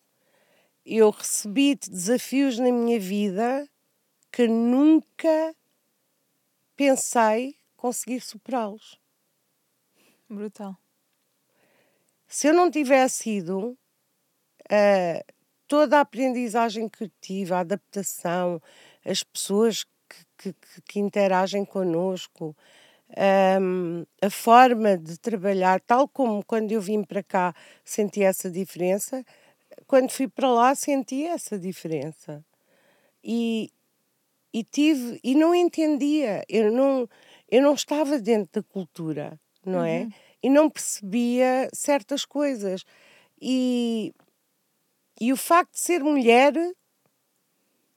[0.84, 3.68] eu recebi desafios na minha vida
[4.30, 5.54] que nunca
[6.76, 9.00] pensei conseguir superá-los.
[10.28, 10.76] Brutal.
[12.26, 13.78] Se eu não tivesse ido,
[14.64, 15.34] uh,
[15.68, 18.60] toda a aprendizagem que eu tive, a adaptação,
[19.04, 19.84] as pessoas
[20.38, 22.56] que, que, que interagem connosco,
[23.60, 29.24] um, a forma de trabalhar, tal como quando eu vim para cá senti essa diferença,
[29.86, 32.44] quando fui para lá senti essa diferença.
[33.22, 33.70] E,
[34.52, 37.08] e tive e não entendia, eu não
[37.48, 40.00] eu não estava dentro da cultura, não é?
[40.00, 40.10] Uhum.
[40.42, 42.84] E não percebia certas coisas.
[43.40, 44.12] E,
[45.20, 46.52] e o facto de ser mulher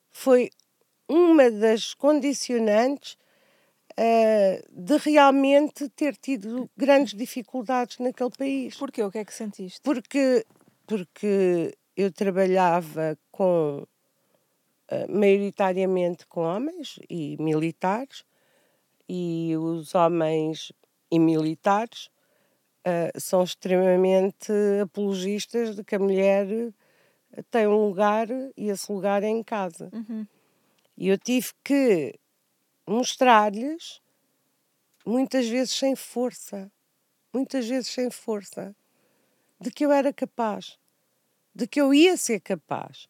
[0.09, 0.49] foi
[1.07, 3.17] uma das condicionantes
[3.93, 8.77] uh, de realmente ter tido grandes dificuldades naquele país.
[8.77, 9.03] Porquê?
[9.03, 9.81] O que é que sentiste?
[9.81, 10.45] Porque,
[10.85, 13.85] porque eu trabalhava com
[14.91, 18.25] eh, maioritariamente com homens e militares,
[19.07, 20.71] e os homens
[21.11, 22.11] e militares
[22.85, 24.51] uh, são extremamente
[24.83, 26.47] apologistas de que a mulher
[27.49, 29.89] tem um lugar e esse lugar é em casa.
[29.91, 30.27] Uhum.
[30.95, 32.19] E eu tive que
[32.87, 33.99] mostrar-lhes,
[35.03, 36.71] muitas vezes sem força,
[37.33, 38.75] muitas vezes sem força,
[39.59, 40.77] de que eu era capaz,
[41.55, 43.08] de que eu ia ser capaz.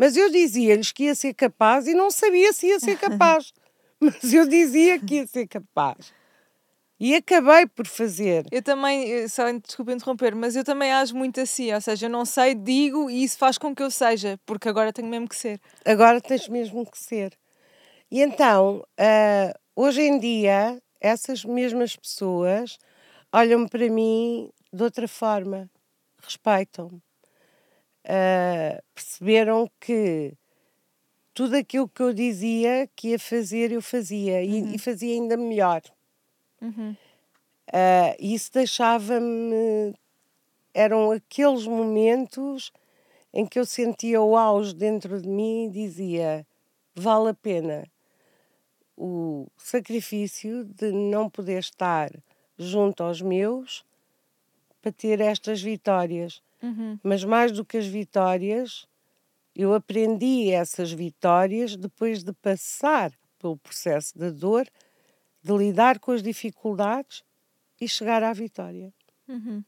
[0.00, 3.52] Mas eu dizia-lhes que ia ser capaz e não sabia se ia ser capaz.
[4.00, 6.10] Mas eu dizia que ia ser capaz.
[6.98, 8.46] E acabei por fazer.
[8.50, 12.24] Eu também, só desculpa interromper, mas eu também ajo muito assim, ou seja, eu não
[12.24, 15.60] sei, digo e isso faz com que eu seja, porque agora tenho mesmo que ser.
[15.84, 17.38] Agora tens mesmo que ser.
[18.10, 22.78] E então, uh, hoje em dia, essas mesmas pessoas
[23.30, 25.70] olham para mim de outra forma,
[26.22, 27.02] respeitam-me
[28.10, 30.34] uh, perceberam que
[31.32, 34.72] tudo aquilo que eu dizia que ia fazer, eu fazia uhum.
[34.72, 35.82] e, e, fazia ainda melhor.
[36.60, 36.96] Uhum.
[37.68, 39.94] Uh, isso deixava-me.
[40.74, 42.72] Eram aqueles momentos
[43.32, 46.46] em que eu sentia o auge dentro de mim e dizia:
[46.94, 47.84] vale a pena
[48.96, 52.10] o sacrifício de não poder estar
[52.58, 53.82] junto aos meus
[54.82, 56.42] para ter estas vitórias.
[56.62, 56.98] Uhum.
[57.02, 58.86] Mas mais do que as vitórias,
[59.54, 64.68] eu aprendi essas vitórias depois de passar pelo processo da dor
[65.42, 67.24] de lidar com as dificuldades
[67.80, 68.92] e chegar à vitória.
[69.26, 69.64] Uhum.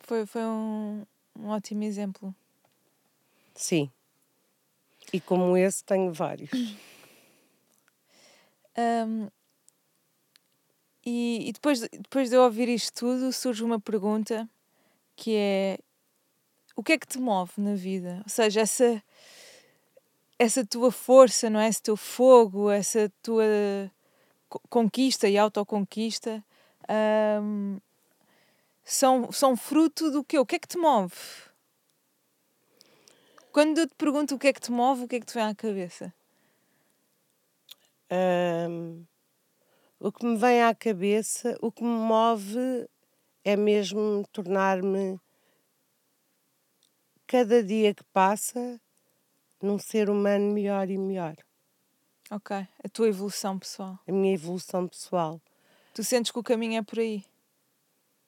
[0.00, 1.04] Foi, foi um,
[1.38, 2.34] um ótimo exemplo.
[3.54, 3.90] Sim.
[5.12, 6.50] E como esse, tenho vários.
[8.74, 9.28] Um,
[11.04, 14.48] e, e depois, depois de eu ouvir isto tudo, surge uma pergunta
[15.22, 15.78] que é
[16.74, 18.20] o que é que te move na vida?
[18.24, 19.00] Ou seja, essa,
[20.36, 21.68] essa tua força, não é?
[21.68, 23.44] Esse teu fogo, essa tua
[24.68, 26.42] conquista e autoconquista
[27.40, 27.78] um,
[28.82, 30.40] são, são fruto do quê?
[30.40, 31.14] O que é que te move?
[33.52, 35.34] Quando eu te pergunto o que é que te move, o que é que te
[35.34, 36.12] vem à cabeça?
[38.10, 39.04] Um,
[40.00, 42.88] o que me vem à cabeça, o que me move
[43.44, 45.18] é mesmo tornar-me
[47.26, 48.80] cada dia que passa
[49.62, 51.34] num ser humano melhor e melhor.
[52.30, 53.98] Ok, a tua evolução pessoal.
[54.08, 55.40] A minha evolução pessoal.
[55.94, 57.24] Tu sentes que o caminho é por aí?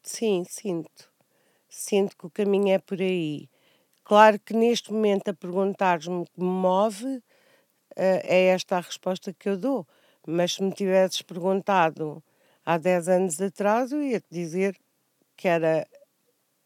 [0.02, 1.10] Sim, sinto.
[1.68, 3.48] Sinto que o caminho é por aí.
[4.04, 7.22] Claro que neste momento a perguntares-me o que me move,
[7.96, 9.86] eh, é esta a resposta que eu dou.
[10.26, 12.22] Mas se me tivesses perguntado
[12.64, 14.78] há 10 anos atrás, eu ia-te dizer
[15.36, 15.86] que era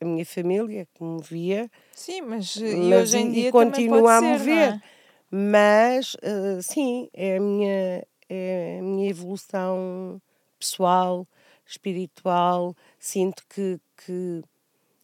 [0.00, 1.70] a minha família que me via.
[1.92, 4.74] Sim, mas, mas e hoje em dia continua a me ver.
[4.74, 4.82] É?
[5.30, 10.20] Mas uh, sim, é a minha, é a minha evolução
[10.58, 11.26] pessoal,
[11.66, 12.74] espiritual.
[12.98, 14.42] Sinto que, que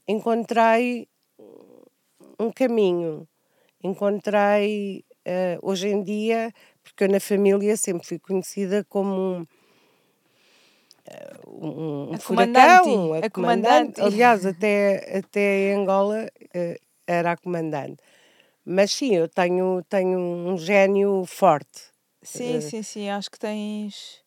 [0.08, 1.08] encontrei
[2.38, 3.28] um caminho.
[3.82, 9.46] Encontrei uh, hoje em dia porque eu na família sempre fui conhecida como
[11.46, 14.00] um, eh, um, a furacão, a, a comandante.
[14.00, 18.02] Aliás, até, até em Angola uh, era a comandante.
[18.64, 21.82] Mas sim, eu tenho, tenho um gênio forte.
[22.22, 24.22] Sim, uh, sim, sim, acho que tens.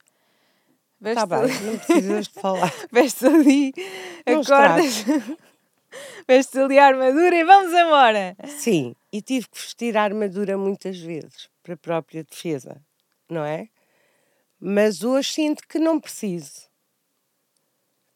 [1.03, 2.73] Está bem, não precisas de falar.
[2.91, 3.73] Vestes ali,
[4.25, 5.05] não acordas,
[6.27, 8.35] vestes ali a armadura e vamos embora.
[8.47, 12.81] Sim, e tive que vestir a armadura muitas vezes para a própria defesa,
[13.29, 13.69] não é?
[14.59, 16.67] Mas hoje sinto que não preciso.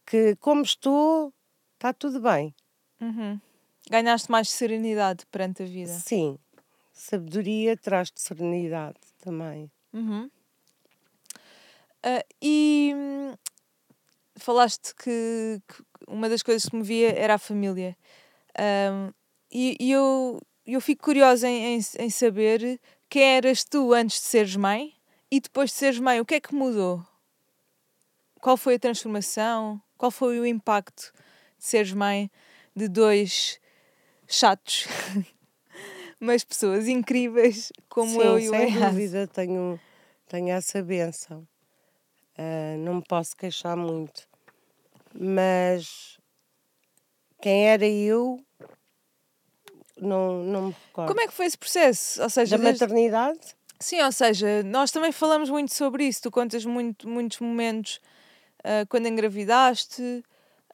[0.05, 1.33] Que como estou,
[1.75, 2.53] está tudo bem.
[2.99, 3.39] Uhum.
[3.89, 5.93] Ganhaste mais serenidade perante a vida.
[5.93, 6.37] Sim.
[6.91, 9.71] Sabedoria traz-te serenidade também.
[9.93, 10.29] Uhum.
[12.03, 13.33] Uh, e hum,
[14.35, 17.95] falaste que, que, uma das coisas que me via era a família.
[18.59, 19.11] Um,
[19.51, 24.27] e, e eu, eu fico curiosa em, em, em saber quem eras tu antes de
[24.27, 24.93] seres mãe
[25.31, 27.03] e depois de seres mãe, o que é que mudou?
[28.41, 29.81] Qual foi a transformação?
[29.97, 31.13] Qual foi o impacto
[31.57, 32.29] de seres mãe
[32.75, 33.59] de dois
[34.27, 34.87] chatos,
[36.19, 39.79] mas pessoas incríveis como Sim, eu e o sem dúvida tenho,
[40.27, 41.47] tenho essa benção.
[42.37, 44.27] Uh, não me posso queixar muito.
[45.13, 46.17] Mas
[47.41, 48.39] quem era eu
[49.97, 51.09] não, não me recordo.
[51.09, 52.23] Como é que foi esse processo?
[52.23, 52.83] Ou seja, da desde...
[52.85, 53.55] maternidade?
[53.81, 56.21] Sim, ou seja, nós também falamos muito sobre isso.
[56.21, 57.99] Tu contas muito, muitos momentos
[58.59, 60.23] uh, quando engravidaste,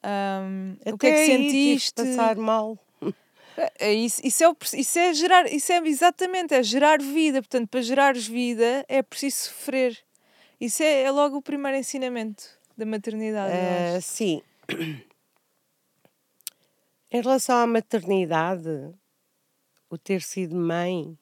[0.04, 1.94] um, o que é que sentiste?
[1.94, 2.78] passar mal.
[3.56, 7.42] É, é isso, isso, é, isso é gerar, isso é exatamente, é gerar vida.
[7.42, 9.98] Portanto, para gerares vida é preciso sofrer.
[10.60, 12.44] Isso é, é logo o primeiro ensinamento
[12.76, 13.52] da maternidade.
[13.52, 14.42] Uh, sim.
[17.10, 18.68] Em relação à maternidade,
[19.88, 21.18] o ter sido mãe,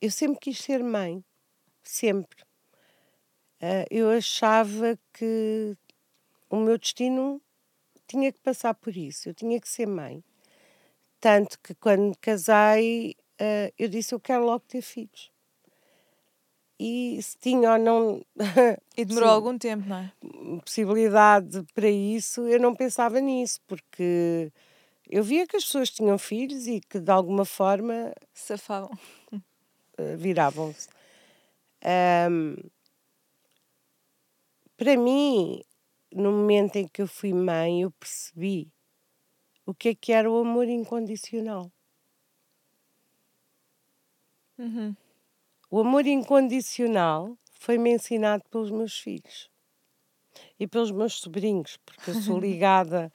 [0.00, 1.24] eu sempre quis ser mãe,
[1.82, 2.44] sempre.
[3.60, 5.76] Eh, eu achava que
[6.50, 7.40] o meu destino
[8.06, 10.22] tinha que passar por isso, eu tinha que ser mãe.
[11.20, 15.30] Tanto que quando me casei, eh, eu disse: Eu quero logo ter filhos.
[16.78, 18.22] E se tinha ou não.
[18.96, 20.12] e demorou algum tempo, não é?
[20.60, 24.52] Possibilidade para isso, eu não pensava nisso, porque
[25.08, 28.90] eu via que as pessoas tinham filhos e que de alguma forma safavam,
[30.16, 30.88] viravam-se.
[32.30, 32.56] Um,
[34.76, 35.62] para mim,
[36.12, 38.70] no momento em que eu fui mãe, eu percebi
[39.64, 41.70] o que é que era o amor incondicional.
[44.58, 44.94] Uhum.
[45.70, 49.50] O amor incondicional foi-me ensinado pelos meus filhos
[50.58, 53.12] e pelos meus sobrinhos, porque eu sou ligada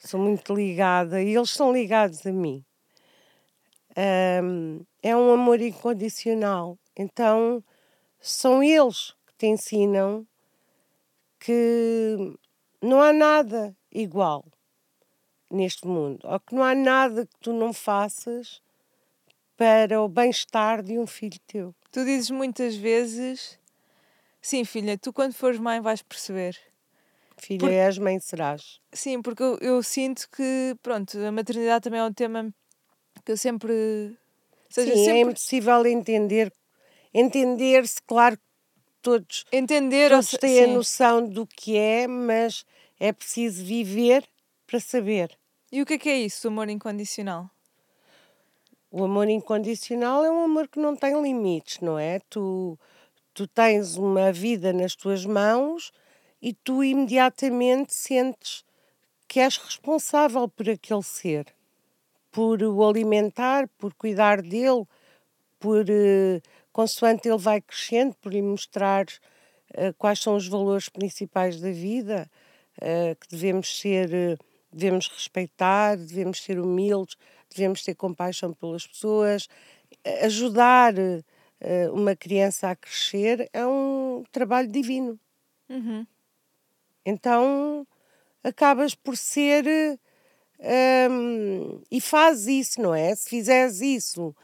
[0.00, 2.64] sou muito ligada e eles são ligados a mim.
[4.42, 6.78] Um, é um amor incondicional.
[6.96, 7.62] Então,
[8.20, 10.26] são eles que te ensinam
[11.38, 12.36] que
[12.82, 14.44] não há nada igual
[15.50, 18.62] neste mundo, ou que não há nada que tu não faças
[19.56, 21.74] para o bem-estar de um filho teu.
[21.90, 23.60] Tu dizes muitas vezes
[24.42, 26.56] Sim, filha, tu quando fores mãe vais perceber.
[27.36, 27.70] Filha Por...
[27.70, 28.80] és, mãe serás.
[28.92, 32.52] Sim, porque eu, eu, sinto que, pronto, a maternidade também é um tema
[33.24, 34.18] que eu sempre.
[34.70, 35.18] Seja, Sim, é sempre...
[35.18, 36.52] é impossível entender.
[37.12, 38.42] Entender-se, claro que
[39.02, 40.64] todos, entender, todos têm sim.
[40.64, 42.64] a noção do que é, mas
[42.98, 44.24] é preciso viver
[44.66, 45.36] para saber.
[45.72, 47.50] E o que é que é isso, o amor incondicional?
[48.90, 52.20] O amor incondicional é um amor que não tem limites, não é?
[52.28, 52.78] Tu,
[53.34, 55.92] tu tens uma vida nas tuas mãos
[56.40, 58.64] e tu imediatamente sentes
[59.28, 61.46] que és responsável por aquele ser,
[62.30, 64.86] por o alimentar, por cuidar dele,
[65.58, 66.40] por uh,
[66.72, 72.30] consoante ele vai crescendo, por lhe mostrar uh, quais são os valores principais da vida,
[72.78, 74.38] uh, que devemos ser,
[74.72, 77.16] devemos respeitar, devemos ser humildes,
[77.54, 79.48] devemos ter compaixão pelas pessoas,
[80.22, 80.94] ajudar
[81.92, 85.18] uma criança a crescer é um trabalho divino.
[85.68, 86.06] Uhum.
[87.04, 87.86] Então
[88.42, 89.64] acabas por ser.
[90.62, 93.14] Um, e faz isso, não é?
[93.14, 94.34] Se fizeres isso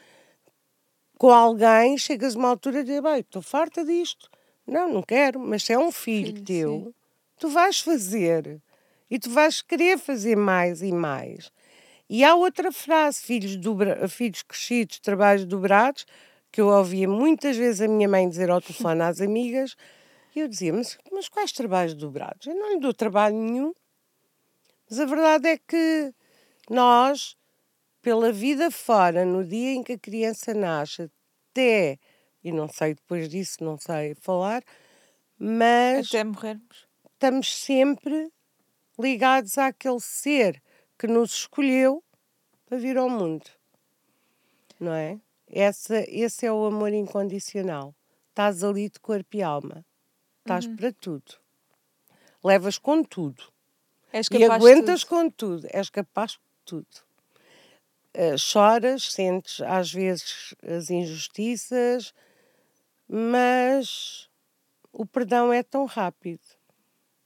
[1.18, 4.30] com alguém, chegas a uma altura de bem, estou farta disto.
[4.66, 6.94] Não, não quero, mas se é um filho, filho teu, sim.
[7.38, 8.60] tu vais fazer
[9.10, 11.50] e tu vais querer fazer mais e mais.
[12.08, 16.06] E há outra frase, filhos, dobra, filhos crescidos, trabalhos dobrados,
[16.50, 19.76] que eu ouvia muitas vezes a minha mãe dizer ao telefone às amigas,
[20.34, 22.46] e eu dizia, mas, mas quais trabalhos dobrados?
[22.46, 23.72] Eu não lhe dou trabalho nenhum.
[24.88, 26.14] Mas a verdade é que
[26.70, 27.36] nós,
[28.00, 31.10] pela vida fora, no dia em que a criança nasce,
[31.50, 31.98] até,
[32.42, 34.62] e não sei depois disso, não sei falar,
[35.38, 36.08] mas.
[36.08, 36.86] Até morrermos.
[37.14, 38.30] Estamos sempre
[38.98, 40.62] ligados àquele ser
[40.98, 42.02] que nos escolheu
[42.66, 43.46] para vir ao mundo.
[44.78, 45.18] Não é?
[45.48, 47.94] Essa, esse é o amor incondicional.
[48.28, 49.84] Estás ali de corpo e alma.
[50.40, 50.76] Estás uhum.
[50.76, 51.34] para tudo.
[52.44, 53.55] Levas com tudo.
[54.12, 55.08] E aguentas tudo.
[55.08, 55.68] com tudo.
[55.70, 56.86] És capaz de tudo.
[58.14, 62.14] Uh, choras, sentes às vezes as injustiças,
[63.06, 64.28] mas
[64.92, 66.40] o perdão é tão rápido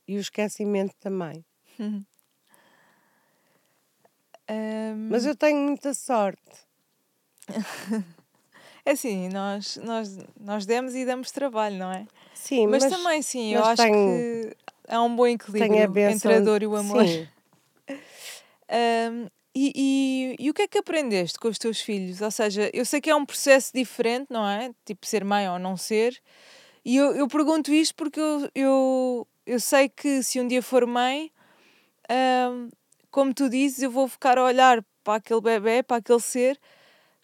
[0.06, 1.44] e o esquecimento também.
[4.50, 5.08] Um...
[5.08, 6.66] Mas eu tenho muita sorte.
[8.84, 12.04] é assim, nós, nós, nós demos e damos trabalho, não é?
[12.34, 14.56] Sim, mas, mas também sim, eu acho tenho, que
[14.90, 17.06] há um bom equilíbrio entre a dor e o amor.
[17.06, 17.28] Sim.
[19.10, 22.20] um, e, e, e, o que é que aprendeste com os teus filhos?
[22.20, 24.70] Ou seja, eu sei que é um processo diferente, não é?
[24.84, 26.20] Tipo, ser mãe ou não ser.
[26.84, 30.86] E eu, eu pergunto isto porque eu, eu, eu sei que se um dia for
[30.86, 31.32] mãe,
[32.48, 32.68] um,
[33.10, 36.58] como tu dizes, eu vou ficar a olhar para aquele bebê, para aquele ser,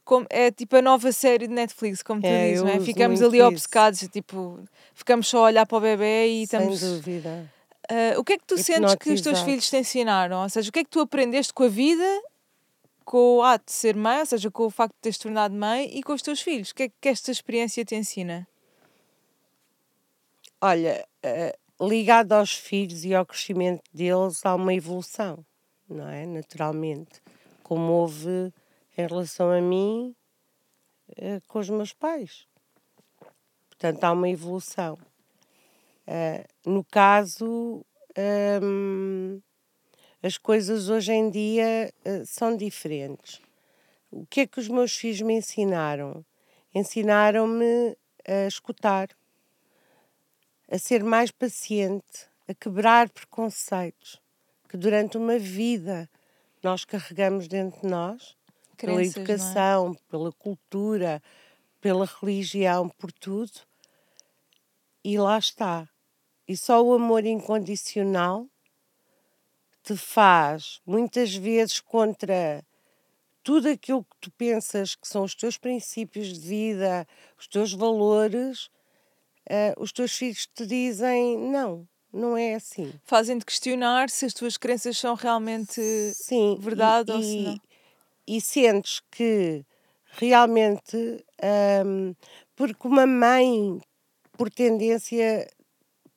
[0.04, 2.80] como, é tipo a nova série de Netflix, como tu é, dizes, não é?
[2.80, 4.60] Ficamos ali obcecados, tipo,
[4.94, 6.80] ficamos só a olhar para o bebê e Sem estamos.
[6.80, 7.55] dúvida.
[7.90, 10.42] Uh, o que é que tu sentes que os teus filhos te ensinaram?
[10.42, 12.22] Ou seja, o que é que tu aprendeste com a vida,
[13.04, 15.90] com o ato de ser mãe, ou seja, com o facto de teres tornado mãe
[15.92, 16.70] e com os teus filhos?
[16.70, 18.46] O que é que esta experiência te ensina?
[20.60, 25.44] Olha, uh, ligado aos filhos e ao crescimento deles, há uma evolução
[25.88, 26.26] não é?
[26.26, 27.22] Naturalmente,
[27.62, 28.52] como houve
[28.96, 30.14] em relação a mim
[31.16, 32.46] eh, com os meus pais.
[33.68, 34.98] Portanto, há uma evolução.
[36.06, 37.84] Uh, no caso,
[38.62, 39.40] um,
[40.22, 43.40] as coisas hoje em dia uh, são diferentes.
[44.10, 46.24] O que é que os meus filhos me ensinaram?
[46.74, 47.96] Ensinaram-me
[48.26, 49.08] a escutar,
[50.70, 54.20] a ser mais paciente, a quebrar preconceitos
[54.68, 56.08] que durante uma vida
[56.62, 58.36] nós carregamos dentro de nós,
[58.76, 59.06] Crenças, pela é?
[59.06, 60.10] educação, é?
[60.10, 61.22] pela cultura,
[61.80, 63.52] pela religião, por tudo.
[65.04, 65.88] E lá está.
[66.48, 68.46] E só o amor incondicional
[69.82, 72.64] te faz, muitas vezes, contra
[73.42, 77.06] tudo aquilo que tu pensas que são os teus princípios de vida,
[77.38, 78.66] os teus valores,
[79.48, 82.92] uh, os teus filhos te dizem não não é assim.
[83.04, 85.80] Fazem-te questionar se as tuas crenças são realmente
[86.14, 87.60] Sim, verdade e, ou se não.
[88.26, 89.64] E sentes que
[90.12, 91.24] realmente,
[91.84, 92.14] um,
[92.56, 93.78] porque uma mãe,
[94.32, 95.46] por tendência,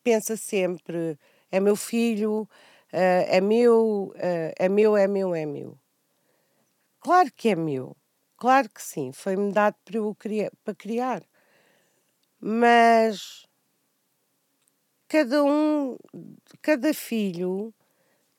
[0.03, 1.17] pensa sempre:
[1.51, 2.47] é meu filho, uh,
[3.27, 5.77] é meu, uh, é meu, é meu, é meu.
[6.99, 7.95] Claro que é meu,
[8.37, 11.23] claro que sim, foi-me dado para, eu criar, para criar.
[12.41, 13.45] Mas
[15.07, 15.97] cada um,
[16.61, 17.73] cada filho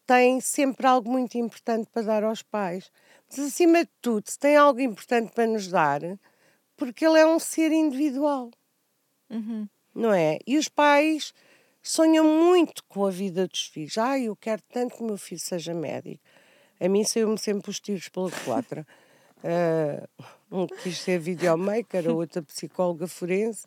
[0.07, 2.91] tem sempre algo muito importante para dar aos pais.
[3.29, 6.01] Mas acima de tudo, se tem algo importante para nos dar,
[6.77, 8.51] porque ele é um ser individual.
[9.31, 9.69] Uhum.
[9.95, 10.39] não é?
[10.45, 11.33] E os pais
[11.83, 13.97] sonham muito com a vida dos filhos.
[13.99, 16.23] Ai, eu quero tanto que o meu filho seja médico.
[16.81, 18.87] A mim saiu-me sempre os tiros pela culatra.
[19.43, 23.67] Uh, um quis ser videomaker, a outra psicóloga forense.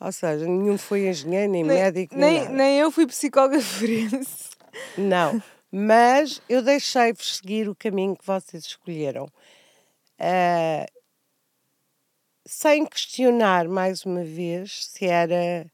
[0.00, 4.50] Ou seja, nenhum foi engenheiro, nem, nem médico, nem, nem, nem eu fui psicóloga forense.
[4.98, 9.26] Não, mas eu deixei-vos seguir o caminho que vocês escolheram.
[10.18, 10.86] Uh,
[12.46, 15.66] sem questionar mais uma vez se era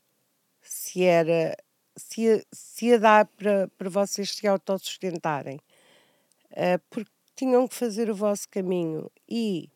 [0.62, 1.56] se era
[2.00, 5.60] se, se ia dar para, para vocês se autossustentarem
[6.52, 9.70] uh, porque tinham que fazer o vosso caminho e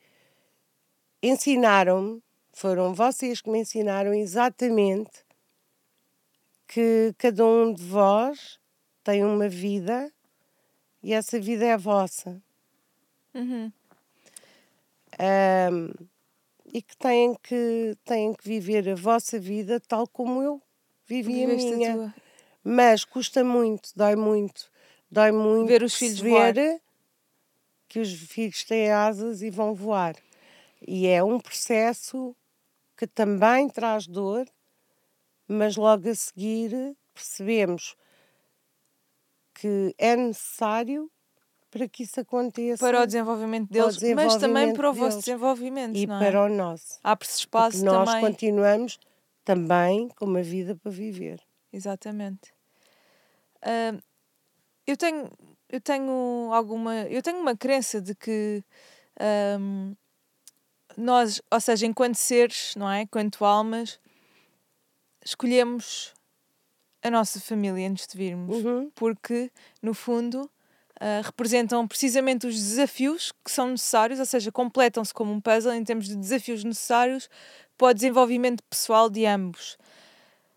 [1.22, 2.22] ensinaram-me
[2.52, 5.24] foram vocês que me ensinaram exatamente
[6.68, 8.58] que cada um de vós
[9.02, 10.12] tem uma vida
[11.02, 12.42] e essa vida é a vossa.
[13.34, 13.70] Uhum.
[15.20, 16.06] Um,
[16.72, 20.62] e que têm que, têm que viver a vossa vida tal como eu
[21.06, 22.06] vivi Viveste a minha.
[22.06, 22.14] A
[22.62, 24.70] Mas custa muito, dói muito,
[25.10, 26.80] dói muito ver os filhos ver voar.
[27.88, 30.16] que os filhos têm asas e vão voar.
[30.86, 32.34] E é um processo
[32.96, 34.46] que também traz dor,
[35.48, 37.96] mas logo a seguir percebemos
[39.54, 41.10] que é necessário
[41.70, 42.84] para que isso aconteça.
[42.84, 45.06] Para o desenvolvimento deles, o desenvolvimento mas também para o deles.
[45.06, 45.96] vosso desenvolvimento.
[45.96, 46.06] E é?
[46.06, 46.98] para o nosso.
[47.02, 48.24] Abre-se espaço Porque nós também.
[48.30, 48.98] continuamos
[49.44, 51.40] também com uma vida para viver.
[51.72, 52.52] Exatamente.
[53.62, 54.00] Uh,
[54.86, 55.30] eu tenho
[55.68, 58.62] eu tenho alguma eu tenho uma crença de que
[59.58, 59.96] um,
[60.96, 63.98] nós ou seja enquanto seres não é enquanto almas
[65.24, 66.12] escolhemos
[67.02, 68.90] a nossa família antes de virmos uhum.
[68.94, 69.50] porque
[69.82, 70.50] no fundo
[71.00, 75.84] uh, representam precisamente os desafios que são necessários, ou seja, completam-se como um puzzle em
[75.84, 77.28] termos de desafios necessários
[77.76, 79.76] para o desenvolvimento pessoal de ambos.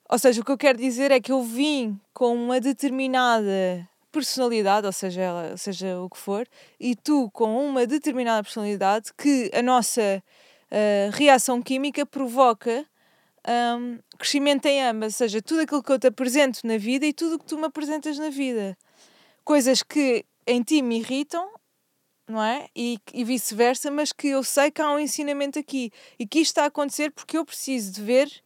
[0.09, 4.87] Ou seja, o que eu quero dizer é que eu vim com uma determinada personalidade,
[4.87, 6.47] ou seja, ela, seja o que for,
[6.79, 10.23] e tu com uma determinada personalidade que a nossa
[10.71, 12.85] uh, reação química provoca
[13.77, 17.13] um, crescimento em ambas, ou seja, tudo aquilo que eu te apresento na vida e
[17.13, 18.77] tudo o que tu me apresentas na vida
[19.47, 21.49] coisas que em ti me irritam,
[22.27, 22.67] não é?
[22.75, 26.51] E, e vice-versa, mas que eu sei que há um ensinamento aqui e que isto
[26.51, 28.43] está a acontecer porque eu preciso de ver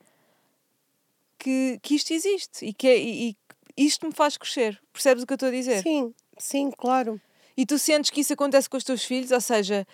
[1.40, 4.80] que, que isto existe e que é, e, e isto me faz crescer.
[4.94, 5.82] Percebes o que eu estou a dizer?
[5.82, 7.20] Sim, sim, claro.
[7.58, 9.86] E tu sentes que isso acontece com os teus filhos, ou seja,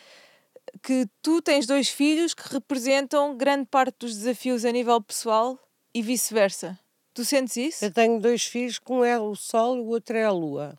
[0.84, 5.58] que tu tens dois filhos que representam grande parte dos desafios a nível pessoal
[5.94, 6.78] e vice-versa.
[7.14, 7.86] Tu sentes isso?
[7.86, 10.78] Eu tenho dois filhos, um é o Sol e o outro é a Lua.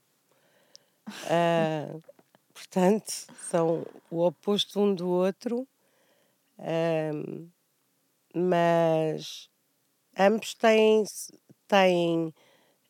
[1.25, 2.03] Uh,
[2.59, 3.13] portanto,
[3.49, 5.67] são o oposto um do outro,
[6.59, 7.49] uh,
[8.35, 9.49] mas
[10.19, 11.05] ambos têm,
[11.69, 12.35] têm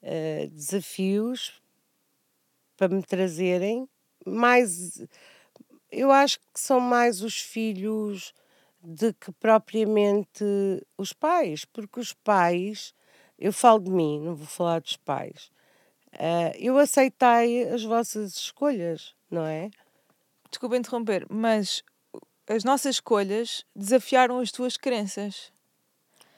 [0.03, 1.61] uh, desafios
[2.79, 3.87] para me trazerem.
[4.25, 5.03] Mais,
[5.93, 8.33] eu acho que são mais os filhos
[8.83, 10.45] de que propriamente
[10.97, 12.95] os pais, porque os pais,
[13.39, 15.51] eu falo de mim, não vou falar dos pais
[16.15, 19.71] Uh, eu aceitei as vossas escolhas, não é?
[20.51, 21.83] Desculpa interromper, mas
[22.47, 25.53] as nossas escolhas desafiaram as tuas crenças.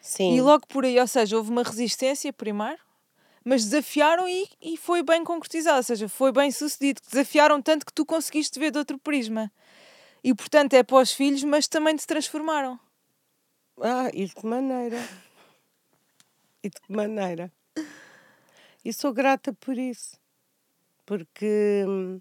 [0.01, 0.35] Sim.
[0.35, 2.81] E logo por aí, ou seja, houve uma resistência primeiro,
[3.45, 7.01] mas desafiaram e, e foi bem concretizado, ou seja, foi bem sucedido.
[7.09, 9.51] Desafiaram tanto que tu conseguiste ver de outro prisma.
[10.23, 12.79] E portanto é para os filhos, mas também te transformaram.
[13.81, 14.99] Ah, e de que maneira?
[16.63, 17.51] E de que maneira?
[18.85, 20.19] E sou grata por isso,
[21.07, 22.21] porque hum,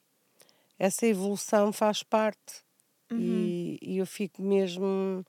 [0.80, 2.63] essa evolução faz parte
[3.11, 3.19] uhum.
[3.19, 5.25] e, e, eu fico mesmo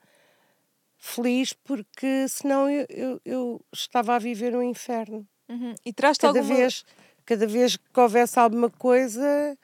[0.96, 5.26] feliz porque senão eu, eu, eu estava a viver um inferno.
[5.48, 5.74] Uhum.
[5.84, 6.57] E traz cada alguma...
[6.57, 6.84] vez
[7.30, 9.57] Cada vez que houvesse alguma coisa,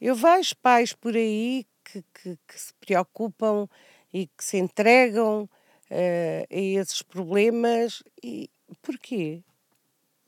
[0.00, 3.68] eu vejo pais por aí que, que, que se preocupam
[4.10, 8.02] e que se entregam uh, a esses problemas.
[8.24, 8.48] E
[8.80, 9.42] porquê?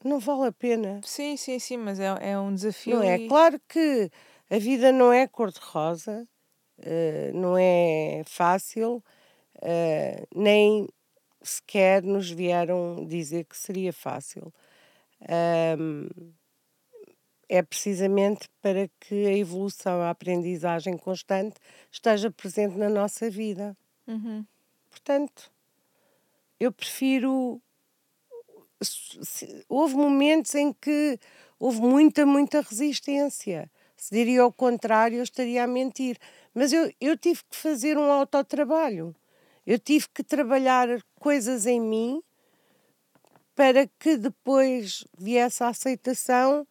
[0.04, 1.00] não vale a pena.
[1.02, 2.96] Sim, sim, sim, mas é, é um desafio.
[2.96, 3.18] Não é?
[3.18, 3.28] E...
[3.28, 4.10] Claro que
[4.52, 6.28] a vida não é cor-de-rosa,
[6.78, 9.02] uh, não é fácil,
[9.56, 10.86] uh, nem
[11.40, 14.52] sequer nos vieram dizer que seria fácil.
[15.78, 16.06] Um,
[17.48, 21.56] é precisamente para que a evolução, a aprendizagem constante
[21.90, 23.74] esteja presente na nossa vida.
[24.06, 24.44] Uhum.
[24.90, 25.50] Portanto,
[26.60, 27.58] eu prefiro
[29.66, 31.18] houve momentos em que
[31.58, 33.70] houve muita, muita resistência.
[34.02, 36.18] Se diria ao contrário, eu estaria a mentir.
[36.52, 39.14] Mas eu, eu tive que fazer um autotrabalho.
[39.64, 40.88] Eu tive que trabalhar
[41.20, 42.20] coisas em mim
[43.54, 46.66] para que depois viesse a aceitação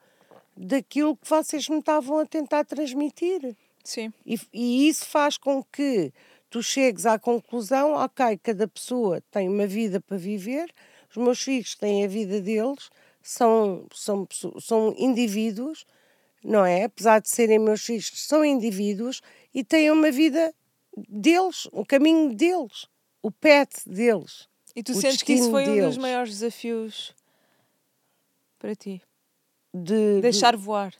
[0.57, 3.55] daquilo que vocês me estavam a tentar transmitir.
[3.81, 4.11] Sim.
[4.25, 6.11] E, e isso faz com que
[6.49, 10.69] tu chegues à conclusão, ok, cada pessoa tem uma vida para viver,
[11.09, 12.89] os meus filhos têm a vida deles,
[13.23, 14.27] são, são,
[14.59, 15.85] são indivíduos,
[16.43, 16.85] não é?
[16.85, 19.21] Apesar de serem meus filhos, são indivíduos
[19.53, 20.53] e têm uma vida
[21.07, 22.87] deles, um caminho deles,
[23.21, 24.47] o pet deles.
[24.75, 25.83] E tu sentes que isso foi deles.
[25.83, 27.13] um dos maiores desafios
[28.57, 29.01] para ti?
[29.73, 30.63] De, Deixar de...
[30.63, 30.93] voar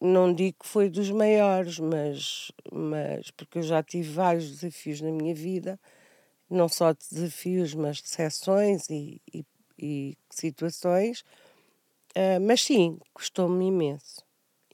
[0.00, 5.10] não digo que foi dos maiores, mas, mas porque eu já tive vários desafios na
[5.10, 5.78] minha vida,
[6.48, 9.44] não só de desafios, mas de sessões e, e,
[9.78, 11.22] e situações.
[12.16, 14.24] Uh, mas sim, custou-me imenso.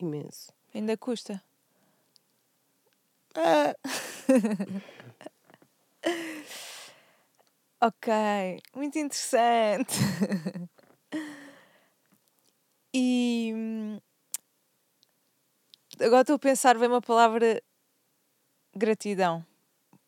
[0.01, 0.53] Imenso.
[0.75, 1.43] Ainda custa?
[3.37, 3.75] Uh...
[7.81, 9.95] ok, muito interessante.
[12.95, 14.01] e hum,
[16.01, 17.63] agora estou a pensar, vem uma palavra
[18.75, 19.45] gratidão.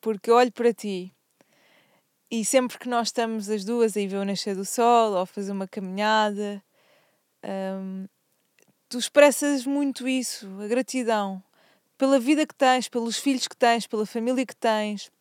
[0.01, 1.13] Porque eu olho para ti
[2.31, 5.25] e sempre que nós estamos as duas a ir ver o nascer do sol ou
[5.25, 6.63] fazer uma caminhada,
[7.43, 8.07] hum,
[8.87, 11.43] tu expressas muito isso, a gratidão
[11.97, 15.11] pela vida que tens, pelos filhos que tens, pela família que tens.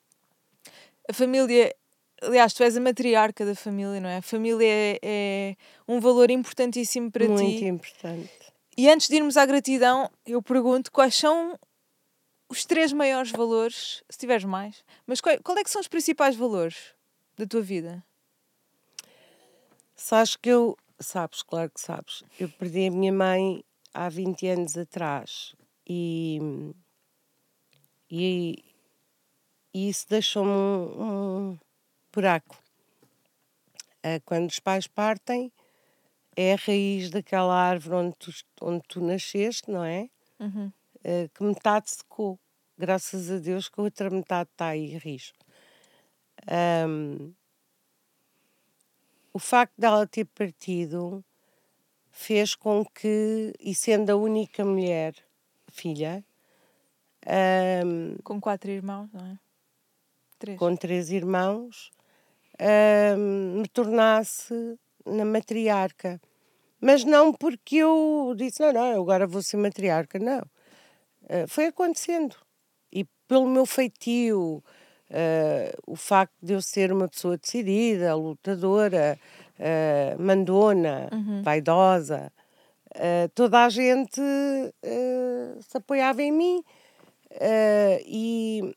[1.08, 1.74] A família,
[2.22, 4.18] aliás, tu és a matriarca da família, não é?
[4.18, 5.56] A família é, é
[5.88, 7.44] um valor importantíssimo para muito ti.
[7.44, 8.30] Muito importante.
[8.76, 11.58] E antes de irmos à gratidão, eu pergunto quais são
[12.48, 16.36] os três maiores valores, se tiveres mais, mas qual, qual é que são os principais
[16.36, 16.94] valores
[17.36, 18.04] da tua vida?
[19.96, 24.76] Sabes que eu, sabes, claro que sabes, eu perdi a minha mãe há 20 anos
[24.76, 25.54] atrás
[25.86, 26.38] e,
[28.10, 28.64] e,
[29.72, 31.58] e isso deixou-me um, um
[32.12, 32.56] buraco.
[34.02, 35.52] Ah, quando os pais partem,
[36.36, 38.30] é a raiz daquela árvore onde tu,
[38.62, 40.08] onde tu nasceste, não é?
[40.38, 40.72] Uhum.
[40.98, 42.38] Uh, que metade secou.
[42.76, 45.32] Graças a Deus que a outra metade está aí rijo.
[46.86, 47.34] Um,
[49.38, 51.24] o facto dela ter partido
[52.10, 55.14] fez com que, e sendo a única mulher
[55.70, 56.24] filha.
[57.24, 59.38] Um, com quatro irmãos, não é?
[60.40, 60.58] Três.
[60.58, 61.92] Com três irmãos,
[63.16, 64.76] um, me tornasse
[65.06, 66.20] na matriarca.
[66.80, 70.40] Mas não porque eu disse, não, não, agora vou ser matriarca, não.
[71.22, 72.34] Uh, foi acontecendo.
[72.92, 74.64] E pelo meu feitio,
[75.10, 79.18] uh, o facto de eu ser uma pessoa decidida, lutadora,
[79.58, 81.42] uh, mandona, uhum.
[81.42, 82.32] vaidosa,
[83.34, 84.20] toda a gente
[85.60, 86.64] se apoiava em mim.
[88.04, 88.74] e,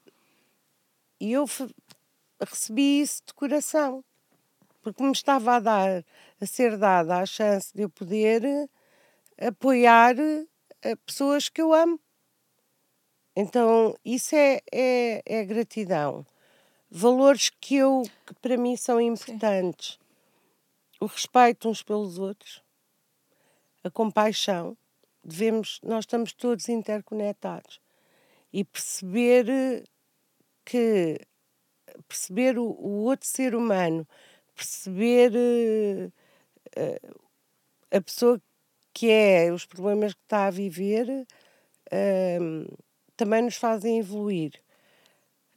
[1.20, 1.46] e eu
[2.40, 4.04] recebi isso de coração,
[4.82, 6.04] porque me estava a dar
[6.42, 8.44] a ser dada a chance de eu poder
[9.38, 12.00] eh, apoiar eh, pessoas que eu amo.
[13.36, 16.26] Então, isso é, é, é gratidão.
[16.90, 19.92] Valores que, eu, que para mim são importantes.
[19.92, 20.00] Sim.
[21.00, 22.62] O respeito uns pelos outros,
[23.84, 24.78] a compaixão.
[25.24, 27.80] Devemos, nós estamos todos interconectados.
[28.52, 29.86] E perceber
[30.66, 31.20] que
[32.08, 34.08] perceber o, o outro ser humano,
[34.56, 35.32] perceber
[36.78, 37.18] uh,
[37.92, 38.42] a pessoa
[38.94, 42.78] que é, os problemas que está a viver, uh,
[43.22, 44.60] também nos fazem evoluir.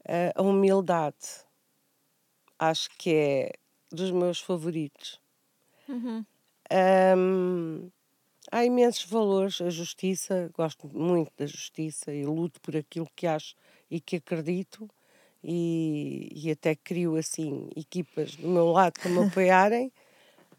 [0.01, 1.17] Uh, a humildade,
[2.59, 3.53] acho que é
[3.91, 5.19] dos meus favoritos.
[5.89, 6.27] Uhum.
[7.17, 7.91] Um,
[8.53, 9.63] há imensos valores.
[9.63, 13.55] A justiça, gosto muito da justiça e luto por aquilo que acho
[13.91, 14.87] e que acredito.
[15.43, 19.91] E, e até crio assim equipas do meu lado para me apoiarem.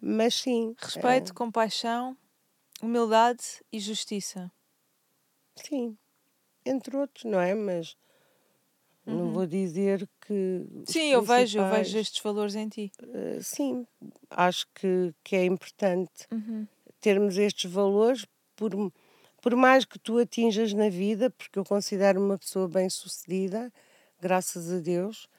[0.01, 0.75] Mas sim.
[0.79, 1.35] Respeito, é...
[1.35, 2.17] compaixão,
[2.81, 4.51] humildade e justiça.
[5.55, 5.95] Sim.
[6.65, 7.53] Entre outros, não é?
[7.53, 7.95] Mas
[9.05, 9.17] uhum.
[9.17, 10.65] não vou dizer que.
[10.85, 12.91] Sim, eu vejo, eu vejo estes valores em ti.
[13.01, 13.85] Uh, sim,
[14.29, 16.67] acho que, que é importante uhum.
[16.99, 18.71] termos estes valores por,
[19.41, 23.71] por mais que tu atinjas na vida, porque eu considero uma pessoa bem sucedida,
[24.19, 25.29] graças a Deus,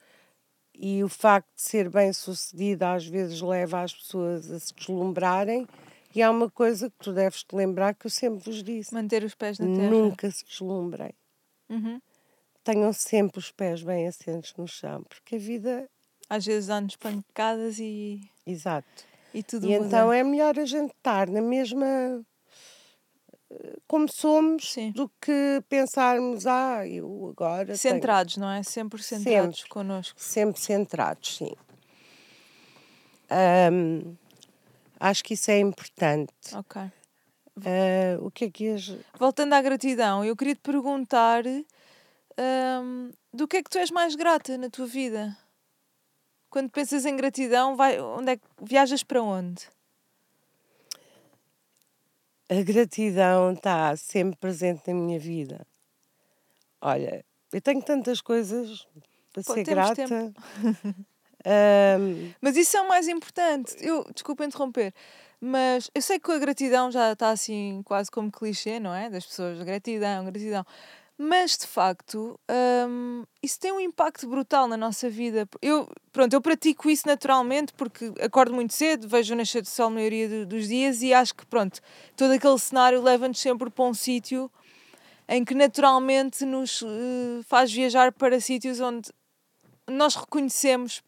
[0.79, 5.67] e o facto de ser bem sucedida às vezes leva as pessoas a se deslumbrarem.
[6.17, 9.23] E há uma coisa que tu deves te lembrar que eu sempre vos disse: manter
[9.23, 9.91] os pés na terra.
[9.91, 11.13] Nunca se deslumbrem.
[11.69, 12.01] Uhum.
[12.65, 15.87] Tenham sempre os pés bem assentos no chão, porque a vida.
[16.29, 18.23] Às vezes dá-nos pancadas e.
[18.47, 19.05] Exato.
[19.35, 19.87] E tudo E muda.
[19.87, 22.25] então é melhor a gente estar na mesma
[23.87, 24.93] como somos Sim.
[24.93, 27.77] do que pensarmos, ah, eu agora.
[27.77, 28.47] Centrados, tenho...
[28.47, 28.63] não é?
[28.63, 30.19] Sempre centrados sempre, connosco.
[30.19, 31.53] Sempre centrados, sim.
[33.71, 34.17] Um,
[35.01, 36.33] acho que isso é importante.
[36.55, 36.83] Ok.
[37.57, 38.95] Uh, o que é que ias...
[39.19, 44.15] Voltando à gratidão, eu queria te perguntar um, do que é que tu és mais
[44.15, 45.37] grata na tua vida?
[46.51, 49.67] Quando pensas em gratidão, vai, onde é que viajas para onde?
[52.49, 55.67] A gratidão está sempre presente na minha vida.
[56.81, 58.87] Olha, eu tenho tantas coisas
[59.33, 60.05] para Pô, ser grata.
[61.47, 62.33] um...
[62.41, 63.77] Mas isso é o mais importante.
[63.81, 64.93] Eu, desculpa interromper.
[65.41, 69.09] Mas eu sei que a gratidão já está assim quase como clichê, não é?
[69.09, 70.65] Das pessoas, gratidão, gratidão.
[71.19, 72.39] Mas de facto,
[72.89, 75.49] hum, isso tem um impacto brutal na nossa vida.
[75.63, 79.87] Eu, pronto, eu pratico isso naturalmente porque acordo muito cedo, vejo o nascer do sol
[79.87, 81.81] a maioria do, dos dias e acho que, pronto,
[82.17, 84.51] todo aquele cenário leva-nos sempre para um sítio
[85.27, 89.11] em que naturalmente nos uh, faz viajar para sítios onde
[89.89, 91.03] nós reconhecemos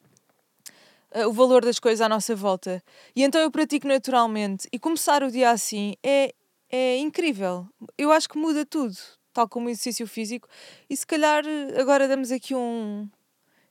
[1.26, 2.82] o valor das coisas à nossa volta.
[3.14, 4.68] E então eu pratico naturalmente.
[4.72, 6.34] E começar o dia assim é,
[6.70, 7.66] é incrível.
[7.96, 8.96] Eu acho que muda tudo,
[9.32, 10.48] tal como o exercício físico.
[10.88, 13.08] E se calhar eh, agora damos aqui um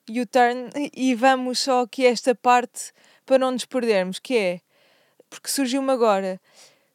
[0.09, 2.91] U-turn e vamos só aqui esta parte
[3.25, 4.61] para não nos perdermos, que é,
[5.29, 6.39] porque surgiu-me agora,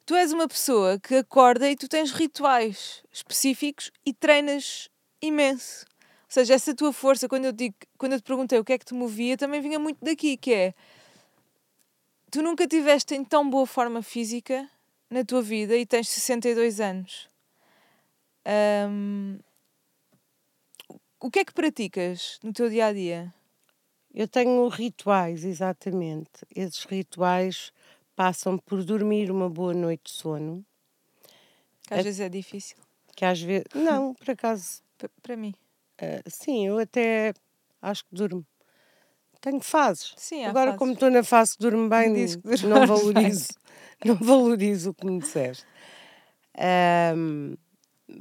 [0.06, 4.88] tu és uma pessoa que acorda e tu tens rituais específicos e treinas
[5.20, 5.84] imenso.
[6.32, 8.78] Ou seja, essa tua força, quando eu, digo, quando eu te perguntei o que é
[8.78, 10.74] que te movia, também vinha muito daqui, que é
[12.30, 14.66] tu nunca tiveste em tão boa forma física
[15.10, 17.28] na tua vida e tens 62 anos.
[18.88, 19.40] Um,
[21.20, 23.34] o que é que praticas no teu dia a dia?
[24.14, 26.46] Eu tenho rituais, exatamente.
[26.56, 27.70] Esses rituais
[28.16, 30.64] passam por dormir uma boa noite de sono.
[31.86, 32.02] Que às a...
[32.04, 32.78] vezes é difícil.
[33.14, 33.66] Que às vezes.
[33.74, 34.80] Não, por acaso.
[35.22, 35.52] Para mim.
[36.00, 37.32] Uh, sim, eu até
[37.80, 38.46] acho que durmo.
[39.40, 40.14] Tenho fases.
[40.16, 40.78] Sim, Agora, fases.
[40.78, 43.48] como estou na fase que durmo bem, que não valorizo,
[44.04, 45.66] não valorizo o que me disseste.
[47.16, 47.56] Um,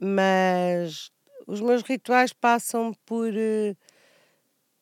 [0.02, 1.12] mas
[1.46, 3.78] os meus rituais passam por, uh,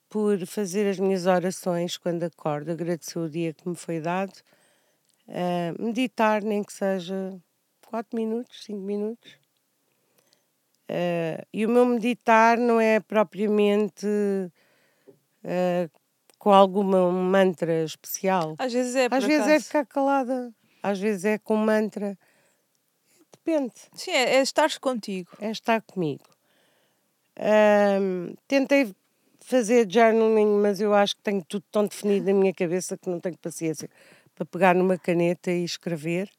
[0.08, 4.34] por fazer as minhas orações quando acordo, agradecer o dia que me foi dado,
[5.28, 7.38] uh, meditar, nem que seja
[7.88, 9.39] 4 minutos, 5 minutos,
[10.90, 15.90] Uh, e o meu meditar não é propriamente uh,
[16.40, 18.56] com alguma mantra especial.
[18.58, 22.18] Às vezes é, Às vezes é ficar calada, às vezes é com mantra.
[23.32, 23.74] Depende.
[23.94, 25.30] Sim, é, é estar contigo.
[25.40, 26.26] É estar comigo.
[27.38, 28.92] Uh, tentei
[29.42, 33.20] fazer journaling, mas eu acho que tenho tudo tão definido na minha cabeça que não
[33.20, 33.90] tenho paciência
[34.34, 36.32] para pegar numa caneta e escrever.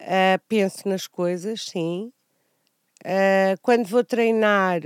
[0.00, 2.12] Uh, penso nas coisas, sim.
[3.04, 4.80] Uh, quando vou treinar,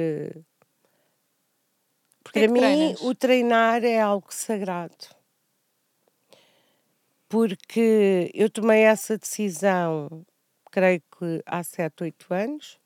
[2.25, 3.01] Porquê para mim treinas?
[3.03, 5.17] o treinar é algo sagrado.
[7.29, 10.25] Porque eu tomei essa decisão,
[10.71, 12.79] creio que há 7, 8 anos,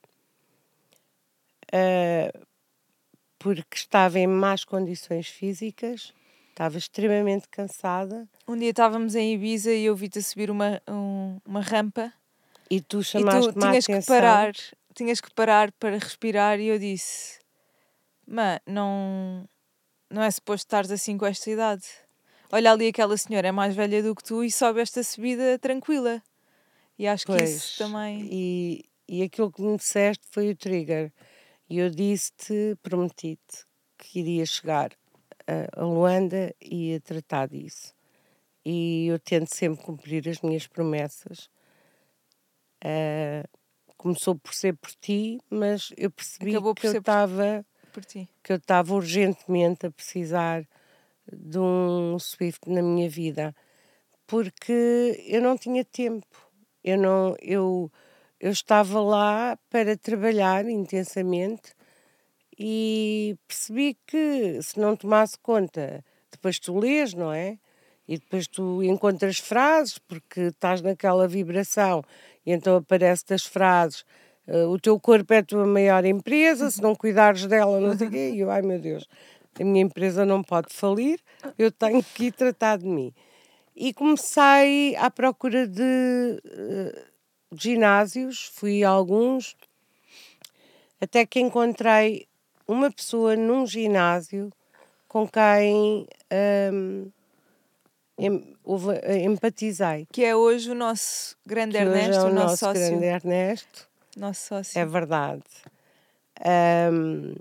[1.72, 2.46] uh,
[3.38, 6.12] porque estava em más condições físicas,
[6.50, 8.28] estava extremamente cansada.
[8.48, 12.12] Um dia estávamos em Ibiza e eu vi-te subir uma, um, uma rampa.
[12.70, 14.00] E tu chamaste-me a atenção.
[14.00, 14.52] que parar
[14.94, 17.38] tinhas que parar para respirar e eu disse:
[18.26, 19.48] Mãe, não,
[20.10, 21.84] não é suposto estares assim com esta idade.
[22.52, 26.22] Olha ali aquela senhora, é mais velha do que tu e sobe esta subida tranquila.
[26.98, 28.28] E acho pois, que isso também.
[28.30, 31.12] E, e aquilo que me disseste foi o trigger.
[31.68, 33.64] E eu disse-te, prometi-te
[33.96, 34.90] que iria chegar
[35.72, 37.94] a Luanda e ia tratar disso.
[38.64, 41.48] E eu tento sempre cumprir as minhas promessas.
[42.84, 43.46] Uh,
[43.96, 47.64] começou por ser por ti, mas eu percebi Acabou que eu estava
[48.42, 50.66] que eu estava urgentemente a precisar
[51.30, 53.54] de um Swift na minha vida,
[54.26, 56.26] porque eu não tinha tempo.
[56.82, 57.90] Eu não eu
[58.38, 61.74] eu estava lá para trabalhar intensamente
[62.58, 67.58] e percebi que se não tomasse conta, depois tu lês, não é?
[68.10, 72.02] E depois tu encontras frases porque estás naquela vibração
[72.44, 74.04] e então aparece das frases
[74.48, 78.08] uh, o teu corpo é a tua maior empresa, se não cuidares dela, não sei
[78.08, 78.30] o quê.
[78.34, 79.08] E eu, ai meu Deus,
[79.60, 81.20] a minha empresa não pode falir,
[81.56, 83.14] eu tenho que tratar de mim.
[83.76, 87.10] E comecei à procura de, uh,
[87.52, 89.56] ginásios, fui a alguns,
[91.00, 92.26] até que encontrei
[92.66, 94.52] uma pessoa num ginásio
[95.06, 96.08] com quem
[96.72, 97.08] um,
[98.26, 98.56] em,
[99.24, 100.06] empatizei.
[100.12, 102.82] Que é hoje o nosso grande que Ernesto, é o, nosso, nosso sócio.
[102.82, 103.88] grande Ernesto.
[104.16, 104.78] Nosso sócio.
[104.78, 105.42] É verdade.
[106.92, 107.34] Um,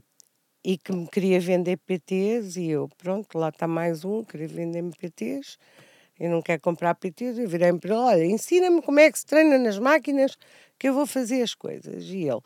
[0.64, 4.92] e que me queria vender PTs e eu, pronto, lá está mais um, queria vender-me
[4.92, 5.58] PTs.
[6.20, 9.26] e não quer comprar PT, eu virei-me para ele, olha, ensina-me como é que se
[9.26, 10.38] treina nas máquinas
[10.78, 12.04] que eu vou fazer as coisas.
[12.06, 12.42] E ele,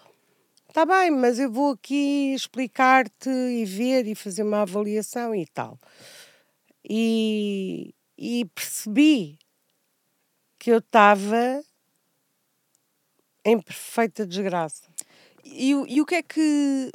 [0.70, 5.78] está bem, mas eu vou aqui explicar-te e ver e fazer uma avaliação e tal.
[6.88, 9.38] E, e percebi
[10.60, 11.64] que eu estava
[13.46, 14.88] em perfeita desgraça.
[15.44, 16.92] E, e o que é que.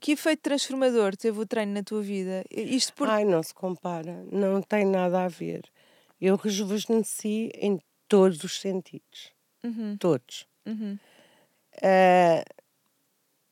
[0.00, 2.44] Que efeito transformador teve o treino na tua vida?
[2.50, 3.08] Isto por...
[3.08, 5.62] Ai, não se compara, não tem nada a ver.
[6.20, 9.32] Eu rejuvenesci em todos os sentidos.
[9.64, 9.96] Uhum.
[9.96, 10.46] Todos.
[10.66, 10.98] Uhum.
[11.76, 12.44] Uh,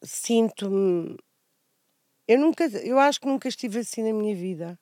[0.02, 1.16] Sinto-me.
[2.28, 4.78] Eu nunca, eu acho que nunca estive assim na minha vida.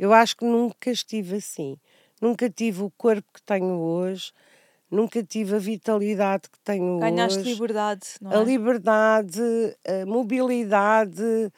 [0.00, 1.76] Eu acho que nunca estive assim.
[2.22, 4.32] Nunca tive o corpo que tenho hoje,
[4.90, 7.52] nunca tive a vitalidade que tenho Ganhaste hoje.
[7.52, 8.36] liberdade, não é?
[8.36, 9.42] A liberdade,
[9.86, 11.52] a mobilidade,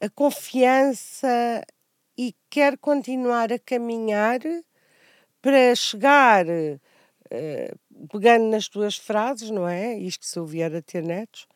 [0.00, 1.62] a confiança
[2.16, 4.40] e quero continuar a caminhar
[5.42, 9.94] para chegar, uh, pegando nas tuas frases, não é?
[9.98, 11.46] Isto se eu vier a ter netos,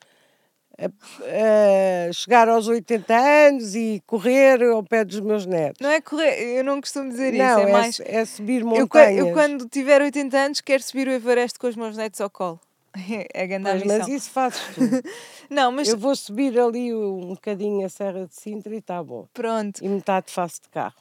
[0.79, 5.81] a, a chegar aos 80 anos e correr ao pé dos meus netos.
[5.81, 8.01] Não é correr, eu não costumo dizer não, isso, é, é mais.
[8.01, 9.19] É subir montanhas.
[9.19, 12.31] Eu, eu, quando tiver 80 anos, quero subir o Everest com os meus netos ao
[12.31, 12.61] colo.
[13.35, 14.81] É a grande pois, Mas isso fazes tu.
[15.51, 15.89] não, mas...
[15.89, 19.27] Eu vou subir ali um bocadinho a Serra de Sintra e está bom.
[19.33, 19.85] Pronto.
[19.85, 20.97] E metade faço de carro.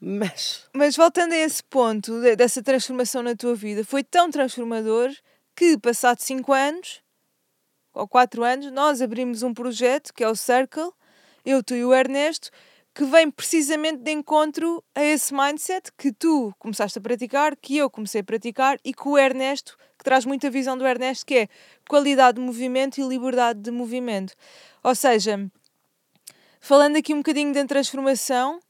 [0.00, 0.64] Mas...
[0.72, 5.10] Mas voltando a esse ponto, dessa transformação na tua vida, foi tão transformador
[5.56, 7.03] que, passado 5 anos,
[7.94, 10.92] ou 4 anos, nós abrimos um projeto que é o Circle,
[11.44, 12.50] eu, tu e o Ernesto,
[12.94, 17.90] que vem precisamente de encontro a esse mindset que tu começaste a praticar, que eu
[17.90, 21.48] comecei a praticar e que o Ernesto, que traz muita visão do Ernesto, que é
[21.88, 24.34] qualidade de movimento e liberdade de movimento.
[24.82, 25.50] Ou seja,
[26.60, 28.60] falando aqui um bocadinho da transformação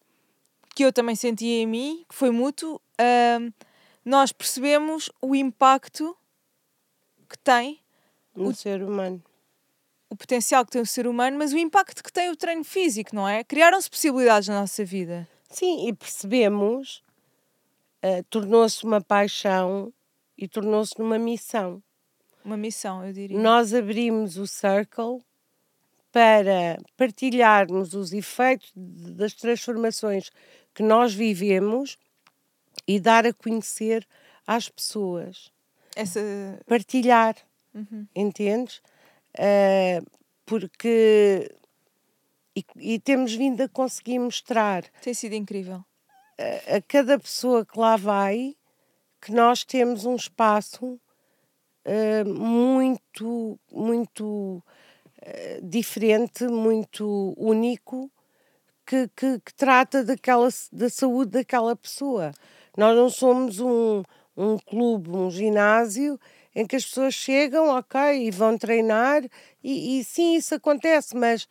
[0.75, 3.53] que eu também senti em mim, que foi mútuo, uh,
[4.05, 6.17] nós percebemos o impacto
[7.29, 7.84] que tem
[8.35, 9.23] no o, ser humano.
[10.11, 13.15] O potencial que tem o ser humano, mas o impacto que tem o treino físico,
[13.15, 13.45] não é?
[13.45, 15.29] Criaram-se possibilidades na nossa vida.
[15.49, 17.03] Sim, e percebemos,
[18.05, 19.93] uh, tornou-se uma paixão
[20.37, 21.83] e tornou-se numa missão.
[22.45, 23.39] Uma missão, eu diria.
[23.39, 25.23] Nós abrimos o Circle
[26.13, 30.31] para partilharmos os efeitos das transformações
[30.75, 31.97] que nós vivemos
[32.87, 34.07] e dar a conhecer
[34.47, 35.51] às pessoas.
[35.97, 36.21] Essa...
[36.67, 37.37] Partilhar.
[37.75, 38.07] Uhum.
[38.15, 38.81] Entendes?
[39.37, 40.05] Uh,
[40.47, 41.51] porque.
[42.57, 44.85] E, e, temos vindo a conseguir mostrar.
[45.03, 45.85] Tem sido incrível.
[46.39, 48.55] A, a, cada pessoa que lá vai
[49.25, 51.01] que nós temos um espaço
[51.87, 54.63] uh, muito, muito
[55.23, 58.11] uh, diferente, muito único,
[58.87, 62.33] que, que, que, trata daquela, da saúde daquela pessoa.
[62.77, 64.03] Nós não somos um,
[64.37, 66.21] um clube, um ginásio
[66.55, 69.23] em que as pessoas chegam, ok, e vão treinar,
[69.63, 71.49] e, e sim, isso acontece, mas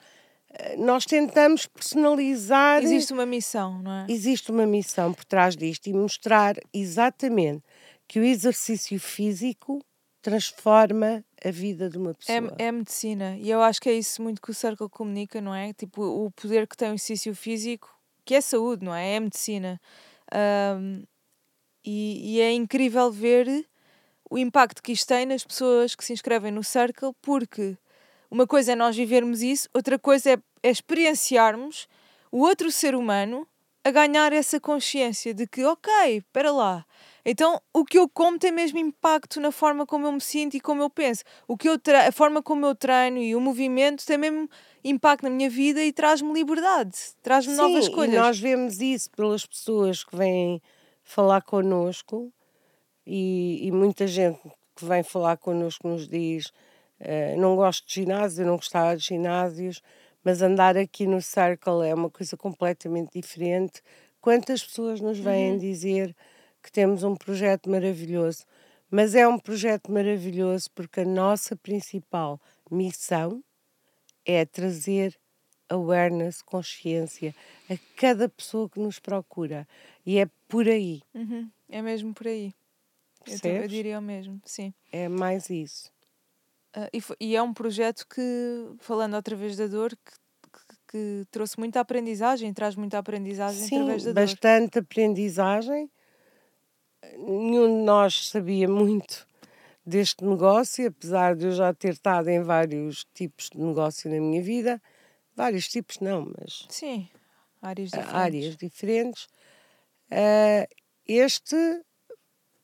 [0.50, 2.84] eh, nós tentamos personalizar.
[2.84, 4.06] Existe uma missão, não é?
[4.10, 7.64] Existe uma missão por trás disto e mostrar exatamente
[8.08, 9.84] que o exercício físico
[10.22, 12.56] transforma a vida de uma é pessoa.
[12.58, 15.54] É, é medicina e eu acho que é isso muito que o Circle comunica, não
[15.54, 15.74] é?
[15.74, 17.94] Tipo, o poder que tem o exercício físico,
[18.24, 19.16] que é saúde, não é?
[19.16, 19.80] É medicina.
[20.34, 21.04] Um,
[21.86, 23.68] e, e é incrível ver
[24.34, 27.78] o impacto que isto tem nas pessoas que se inscrevem no Circle, porque
[28.32, 31.88] uma coisa é nós vivermos isso, outra coisa é, é experienciarmos
[32.32, 33.48] o outro ser humano
[33.84, 36.84] a ganhar essa consciência de que, ok, espera lá,
[37.24, 40.60] então o que eu como tem mesmo impacto na forma como eu me sinto e
[40.60, 41.24] como eu penso.
[41.48, 44.50] O que eu a forma como eu treino e o movimento tem mesmo
[44.84, 48.16] impacto na minha vida e traz-me liberdade, traz-me novas escolhas.
[48.16, 50.60] E nós vemos isso pelas pessoas que vêm
[51.04, 52.34] falar connosco
[53.06, 54.40] e, e muita gente
[54.76, 56.48] que vem falar connosco nos diz
[57.00, 59.82] uh, não gosto de ginásio, não gostava de ginásios,
[60.24, 63.82] mas andar aqui no Circle é uma coisa completamente diferente.
[64.22, 65.58] Quantas pessoas nos vêm uhum.
[65.58, 66.16] dizer
[66.62, 68.46] que temos um projeto maravilhoso?
[68.90, 72.40] Mas é um projeto maravilhoso porque a nossa principal
[72.72, 73.44] missão
[74.26, 75.18] é trazer
[75.68, 77.36] awareness, consciência
[77.70, 79.68] a cada pessoa que nos procura.
[80.06, 81.02] E é por aí.
[81.14, 81.50] Uhum.
[81.70, 82.54] É mesmo por aí.
[83.26, 84.74] Eu, eu, diria o mesmo, sim.
[84.92, 85.92] É mais isso.
[86.76, 88.22] Uh, e, foi, e, é um projeto que,
[88.80, 90.12] falando outra vez da dor, que,
[90.52, 94.22] que, que trouxe muita aprendizagem, traz muita aprendizagem sim, através da dor.
[94.22, 95.90] bastante aprendizagem.
[97.18, 99.28] Nenhum de nós sabia muito
[99.86, 104.42] deste negócio, apesar de eu já ter estado em vários tipos de negócio na minha
[104.42, 104.82] vida.
[105.36, 106.66] Vários tipos não, mas...
[106.70, 107.10] Sim,
[107.62, 108.16] áreas diferentes.
[108.16, 109.24] Áreas diferentes.
[110.12, 110.68] Uh,
[111.08, 111.56] este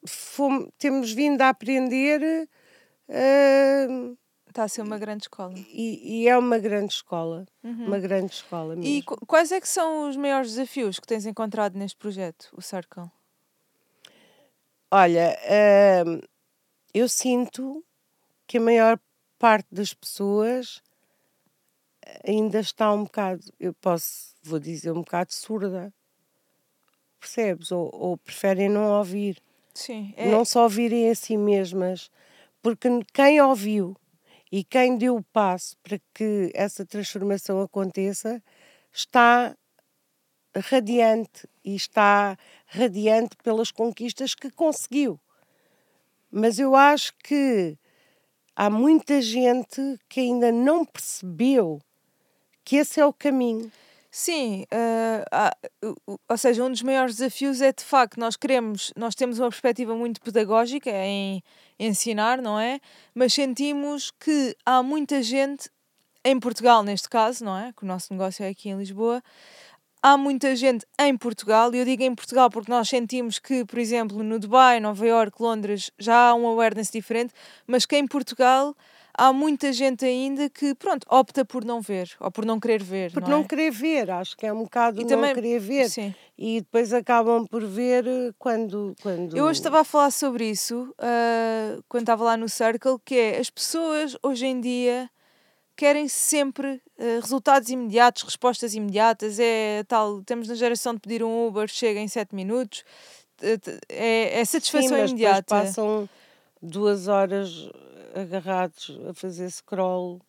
[0.06, 2.47] fomos, temos vindo a aprender.
[3.08, 4.18] Uh,
[4.50, 5.54] Está a ser uma grande escola.
[5.56, 7.45] E, e é uma grande escola.
[7.64, 7.86] Uhum.
[7.86, 8.91] Uma grande escola mesmo.
[8.91, 13.12] E quais é que são os maiores desafios que tens encontrado neste projeto, o Circle?
[14.89, 16.28] Olha, uh,
[16.91, 17.86] eu sinto
[18.47, 19.00] que a maior
[19.38, 20.82] parte das pessoas
[22.28, 25.93] ainda está um bocado, eu posso, vou dizer, um bocado surda.
[27.20, 27.72] Percebes?
[27.72, 29.39] Ou, ou preferem não ouvir.
[29.74, 30.13] Sim.
[30.17, 30.30] É...
[30.30, 32.09] Não só ouvirem a si mesmas,
[32.61, 33.95] porque quem ouviu
[34.51, 38.41] e quem deu o passo para que essa transformação aconteça
[38.91, 39.55] está
[40.55, 45.20] radiante e está radiante pelas conquistas que conseguiu.
[46.32, 47.78] Mas eu acho que
[48.55, 51.80] há muita gente que ainda não percebeu
[52.63, 53.72] que esse é o caminho.
[54.12, 59.14] Sim, uh, uh, ou seja, um dos maiores desafios é de facto nós queremos, nós
[59.14, 61.43] temos uma perspectiva muito pedagógica em
[61.78, 62.80] ensinar, não é?
[63.14, 65.70] Mas sentimos que há muita gente
[66.26, 67.72] em Portugal, neste caso, não é?
[67.72, 69.22] Que o nosso negócio é aqui em Lisboa.
[70.01, 73.78] Há muita gente em Portugal, e eu digo em Portugal porque nós sentimos que, por
[73.78, 77.34] exemplo, no Dubai, Nova York, Londres, já há um awareness diferente,
[77.68, 78.76] mas que em Portugal
[79.20, 83.11] há muita gente ainda que, pronto, opta por não ver ou por não querer ver.
[83.11, 83.43] Por não, não é?
[83.43, 85.89] querer ver, acho que é um bocado e não também, querer ver.
[85.89, 86.15] Sim.
[86.38, 88.95] E depois acabam por ver eh, quando.
[89.01, 89.36] quando...
[89.36, 93.39] Eu hoje estava a falar sobre isso uh, quando estava lá no Circle, que é
[93.39, 95.09] as pessoas hoje em dia
[95.76, 99.38] querem sempre uh, resultados imediatos, respostas imediatas.
[99.38, 102.86] É tal, temos na geração de pedir um Uber, chega em 7 minutos.
[103.89, 105.43] É, é satisfação Sim, mas imediata.
[105.43, 106.09] passam
[106.61, 107.70] duas horas
[108.20, 110.22] agarrados a fazer scroll.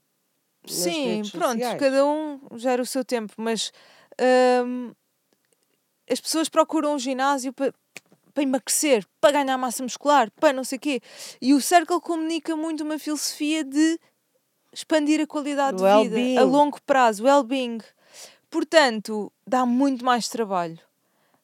[0.67, 1.81] Sim, pronto, sociais.
[1.81, 3.73] cada um gera o seu tempo, mas
[4.67, 4.93] hum,
[6.09, 7.73] as pessoas procuram um ginásio para
[8.33, 11.01] para emagrecer, para ganhar massa muscular, para não sei o quê.
[11.41, 13.99] E o Circle comunica muito uma filosofia de
[14.73, 17.79] expandir a qualidade de vida a longo prazo, well-being.
[18.49, 20.79] Portanto, dá muito mais trabalho.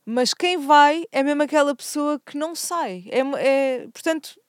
[0.05, 3.05] Mas quem vai é mesmo aquela pessoa que não sai.
[3.11, 4.41] É, é, portanto,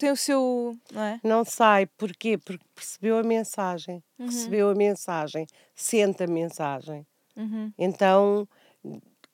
[0.00, 0.76] tem o seu.
[0.90, 1.20] Não, é?
[1.22, 2.38] não sai, porquê?
[2.38, 4.26] Porque percebeu a mensagem, uhum.
[4.26, 7.06] percebeu a mensagem, sente a mensagem.
[7.36, 7.70] Uhum.
[7.78, 8.48] Então,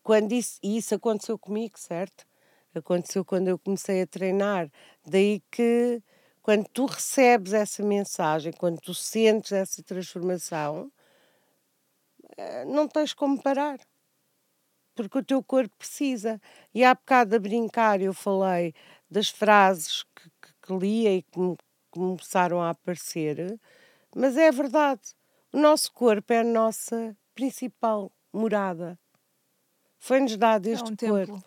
[0.02, 2.26] quando isso, e isso aconteceu comigo, certo?
[2.74, 4.68] Aconteceu quando eu comecei a treinar.
[5.06, 6.02] Daí que,
[6.42, 10.90] quando tu recebes essa mensagem, quando tu sentes essa transformação,
[12.36, 13.78] eh, não tens como parar.
[14.94, 16.40] Porque o teu corpo precisa.
[16.74, 18.74] E há bocado a brincar, eu falei
[19.10, 20.04] das frases
[20.66, 21.56] que, lia e que
[21.90, 23.58] começaram a aparecer,
[24.14, 25.14] mas é verdade.
[25.52, 28.98] O nosso corpo é a nossa principal morada.
[29.98, 31.32] Foi-nos dado este é um corpo.
[31.34, 31.44] Templo.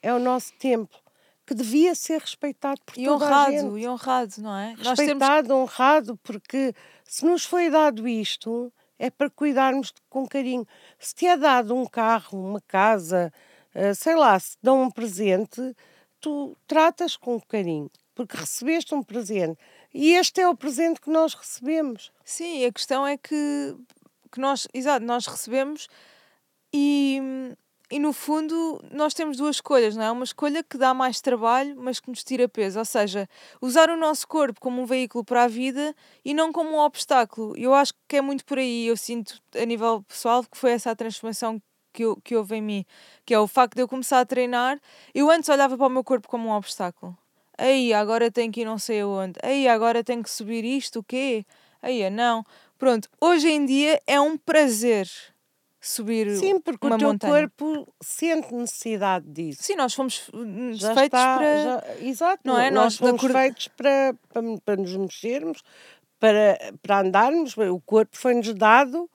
[0.00, 0.98] É o nosso templo
[1.44, 3.78] que devia ser respeitado por e toda honrado, a gente.
[3.78, 4.74] E honrado, não é?
[4.74, 5.62] Respeitado, temos...
[5.62, 10.66] honrado, porque se nos foi dado isto, é para cuidarmos com carinho.
[10.98, 13.32] Se te é dado um carro, uma casa,
[13.74, 15.76] eh, sei lá, se dão um presente,
[16.20, 19.58] tu tratas com carinho porque recebeste um presente.
[19.92, 22.12] E este é o presente que nós recebemos.
[22.24, 23.76] Sim, a questão é que,
[24.30, 25.88] que nós, exato, nós recebemos
[26.72, 27.20] e,
[27.90, 30.10] e no fundo nós temos duas escolhas, não é?
[30.10, 33.28] Uma escolha que dá mais trabalho, mas que nos tira peso, ou seja,
[33.60, 35.94] usar o nosso corpo como um veículo para a vida
[36.24, 37.54] e não como um obstáculo.
[37.56, 40.90] Eu acho que é muito por aí, eu sinto a nível pessoal que foi essa
[40.90, 41.60] a transformação
[41.92, 42.86] que, eu, que houve em mim,
[43.26, 44.80] que é o facto de eu começar a treinar.
[45.14, 47.16] Eu antes olhava para o meu corpo como um obstáculo
[47.62, 51.02] aí agora tenho que ir não sei aonde, aí agora tenho que subir isto, o
[51.04, 51.44] quê?
[51.80, 52.44] Aí não.
[52.78, 55.08] Pronto, hoje em dia é um prazer
[55.80, 57.32] subir Sim, porque o teu montanha.
[57.32, 59.62] corpo sente necessidade disso.
[59.62, 61.62] Sim, nós fomos hum, já feitos está, para...
[61.62, 62.70] Já, exato, não é?
[62.70, 63.32] nós, nós fomos cor...
[63.32, 65.62] feitos para, para, para nos mexermos,
[66.20, 69.10] para, para andarmos, o corpo foi-nos dado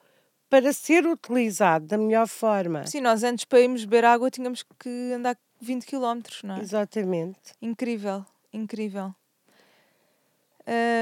[0.50, 2.86] para ser utilizado da melhor forma.
[2.86, 6.62] Sim, nós antes para irmos beber água tínhamos que andar 20 km, não é?
[6.62, 7.54] Exatamente.
[7.62, 8.26] Incrível,
[8.58, 9.14] incrível.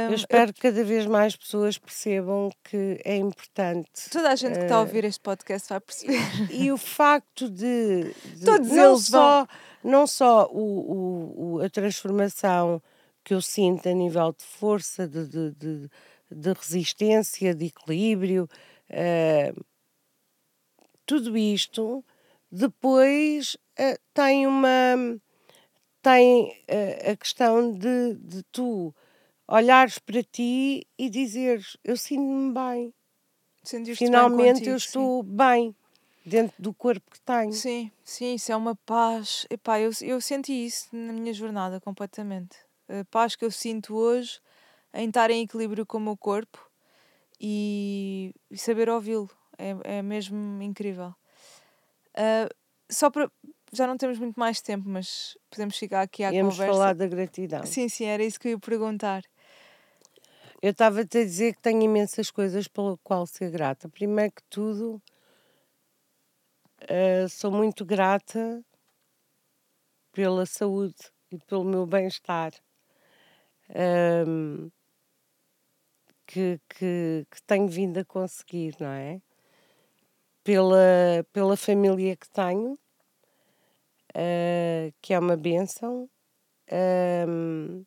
[0.10, 0.54] eu espero eu...
[0.54, 4.10] que cada vez mais pessoas percebam que é importante.
[4.12, 6.20] Toda a gente que está a ouvir este podcast vai perceber.
[6.52, 9.48] E, e o facto de, de Todos não eles só, vão...
[9.84, 12.82] não só o, o, a transformação
[13.24, 15.90] que eu sinto a nível de força, de, de, de,
[16.32, 18.48] de resistência, de equilíbrio,
[18.92, 19.66] uh,
[21.06, 22.06] tudo isto
[22.52, 25.20] depois uh, tem uma
[26.06, 28.94] tem uh, a questão de, de tu
[29.48, 32.94] olhares para ti e dizeres eu sinto-me bem.
[33.96, 35.30] Finalmente bem contigo, eu estou sim.
[35.36, 35.76] bem.
[36.24, 37.52] dentro do corpo que tenho.
[37.52, 39.48] Sim, sim, isso é uma paz.
[39.50, 42.56] Epá, eu, eu senti isso na minha jornada completamente.
[42.88, 44.40] A paz que eu sinto hoje
[44.94, 46.70] em estar em equilíbrio com o meu corpo
[47.42, 49.30] e, e saber ouvi-lo.
[49.58, 51.16] É, é mesmo incrível.
[52.16, 52.54] Uh,
[52.92, 53.28] só para.
[53.76, 56.74] Já não temos muito mais tempo, mas podemos chegar aqui à Íamos conversa.
[56.74, 57.66] falar da gratidão.
[57.66, 59.24] Sim, sim, era isso que eu ia perguntar.
[60.62, 63.90] Eu estava-te a dizer que tenho imensas coisas pela qual ser grata.
[63.90, 65.02] Primeiro que tudo,
[66.84, 68.64] uh, sou muito grata
[70.14, 72.54] pela saúde e pelo meu bem-estar.
[74.28, 74.72] Um,
[76.26, 79.22] que, que, que, tenho vindo a conseguir, não é?
[80.44, 82.80] Pela, pela família que tenho,
[84.16, 86.10] uh, que é uma bênção.
[87.28, 87.86] Um,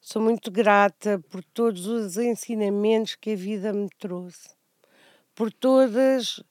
[0.00, 4.48] sou muito grata por todos os ensinamentos que a vida me trouxe,
[5.34, 6.42] por todas,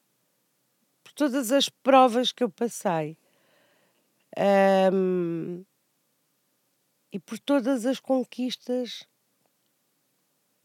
[1.02, 3.16] por todas as provas que eu passei.
[4.92, 5.64] Um,
[7.10, 9.08] e por todas as conquistas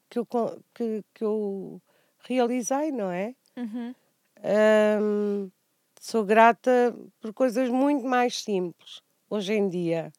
[0.09, 0.27] que eu,
[0.75, 1.81] que, que eu
[2.19, 3.33] realizei, não é?
[3.55, 3.95] Uhum.
[5.01, 5.51] Um,
[6.01, 10.11] sou grata por coisas muito mais simples hoje em dia.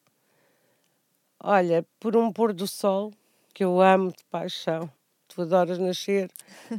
[1.37, 3.11] Olha, por um pôr do sol,
[3.53, 4.89] que eu amo de paixão.
[5.27, 6.31] Tu adoras nascer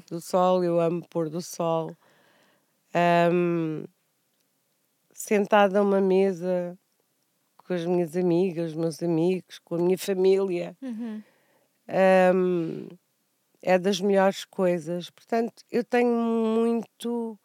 [0.08, 1.94] do sol, eu amo pôr do sol.
[3.30, 3.84] Um,
[5.12, 6.78] sentada a uma mesa
[7.58, 10.74] com as minhas amigas, os meus amigos, com a minha família.
[10.80, 11.22] Uhum.
[12.34, 12.88] Um,
[13.60, 15.10] é das melhores coisas.
[15.10, 17.38] Portanto, eu tenho muito,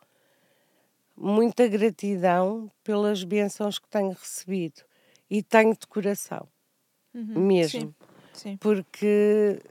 [1.20, 4.82] muita gratidão pelas bênçãos que tenho recebido
[5.30, 6.47] e tenho de coração,
[7.13, 7.45] uhum.
[7.45, 7.82] mesmo.
[7.82, 7.95] Sim.
[8.34, 8.57] Sim.
[8.57, 9.61] Porque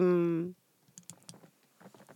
[0.00, 0.54] um,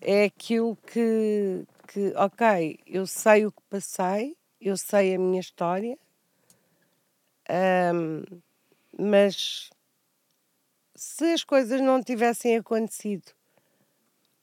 [0.01, 5.99] é aquilo que, que, ok, eu sei o que passei, eu sei a minha história,
[7.95, 8.23] um,
[8.99, 9.69] mas
[10.95, 13.33] se as coisas não tivessem acontecido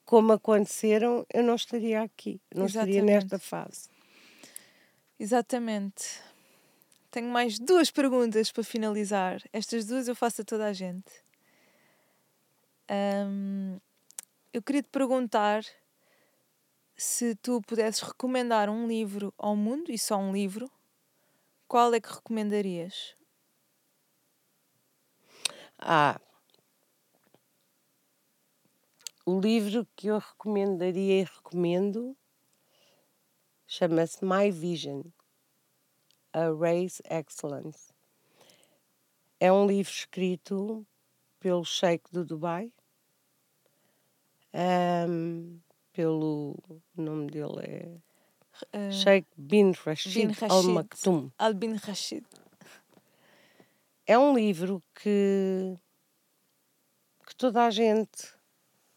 [0.05, 2.97] como aconteceram, eu não estaria aqui, não Exatamente.
[2.97, 3.92] estaria nesta fase.
[5.23, 6.19] Exatamente.
[7.09, 9.41] Tenho mais duas perguntas para finalizar.
[9.53, 11.23] Estas duas eu faço a toda a gente.
[12.89, 13.79] Um,
[14.53, 15.63] eu queria te perguntar
[16.97, 20.69] se tu pudesses recomendar um livro ao mundo, e só um livro,
[21.67, 23.15] qual é que recomendarias?
[25.79, 26.17] Ah,
[29.25, 32.15] o livro que eu recomendaria e recomendo
[33.73, 35.01] chama-se My Vision,
[36.31, 37.91] A Race Excellence.
[39.39, 40.85] É um livro escrito
[41.39, 42.71] pelo Sheikh do Dubai,
[45.09, 45.59] um,
[45.91, 46.55] pelo
[46.95, 47.97] o nome dele é
[48.77, 51.31] uh, Sheikh bin Rashid, bin Rashid Al Maktoum.
[51.39, 52.23] Al bin Rashid.
[54.05, 55.75] É um livro que,
[57.25, 58.35] que toda a gente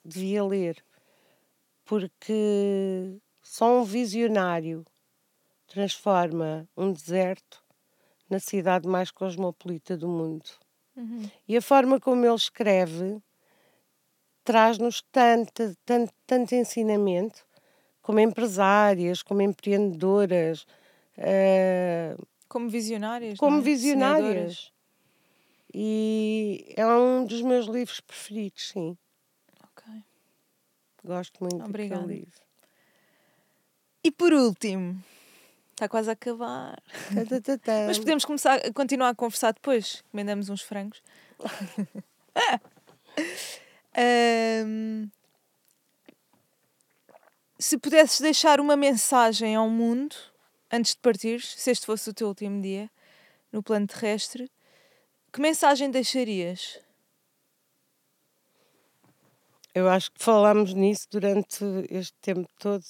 [0.04, 0.84] devia ler,
[1.86, 3.18] porque
[3.48, 4.84] só um visionário
[5.68, 7.62] transforma um deserto
[8.28, 10.50] na cidade mais cosmopolita do mundo.
[10.96, 11.30] Uhum.
[11.46, 13.22] E a forma como ele escreve
[14.42, 17.46] traz-nos tanto, tanto, tanto ensinamento
[18.02, 20.66] como empresárias, como empreendedoras.
[21.16, 23.38] Uh, como visionárias.
[23.38, 23.62] Como é?
[23.62, 24.72] visionárias.
[25.72, 28.98] E é um dos meus livros preferidos, sim.
[29.62, 29.84] Ok.
[31.04, 32.02] Gosto muito Obrigada.
[32.02, 32.45] daquele livro.
[34.06, 35.02] E por último,
[35.72, 36.80] está quase a acabar.
[37.88, 40.04] Mas podemos começar, continuar a conversar depois.
[40.06, 41.02] Encomendamos uns frangos.
[44.64, 45.10] um,
[47.58, 50.14] se pudesses deixar uma mensagem ao mundo
[50.70, 52.88] antes de partir, se este fosse o teu último dia
[53.50, 54.48] no plano terrestre,
[55.32, 56.78] que mensagem deixarias?
[59.74, 62.84] Eu acho que falámos nisso durante este tempo todo.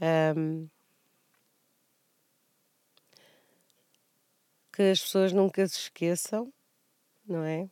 [0.00, 0.68] Um,
[4.72, 6.52] que as pessoas nunca se esqueçam,
[7.26, 7.68] não é?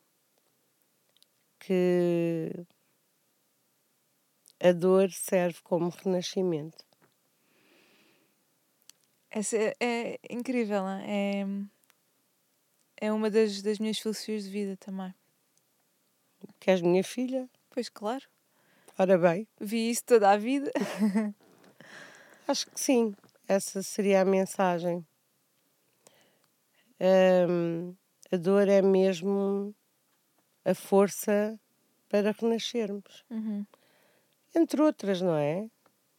[1.61, 2.51] Que
[4.61, 6.85] a dor serve como renascimento.
[9.31, 11.45] Essa é, é incrível, não é?
[12.97, 15.15] É uma das, das minhas filosofias de vida também.
[16.59, 17.49] Queres minha filha?
[17.71, 18.25] Pois claro.
[18.99, 19.47] Ora bem.
[19.61, 20.73] Vi isso toda a vida.
[22.47, 23.15] Acho que sim.
[23.49, 25.07] Essa seria a mensagem.
[27.01, 27.95] Um,
[28.33, 29.75] a dor é mesmo
[30.65, 31.59] a força
[32.09, 33.25] para renascermos.
[33.31, 33.65] Uhum
[34.57, 35.69] entre outras, não é?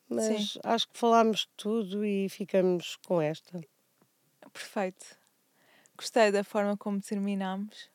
[0.09, 0.59] mas Sim.
[0.63, 3.59] acho que falámos de tudo e ficamos com esta.
[4.53, 5.05] Perfeito.
[5.97, 7.89] Gostei da forma como terminámos.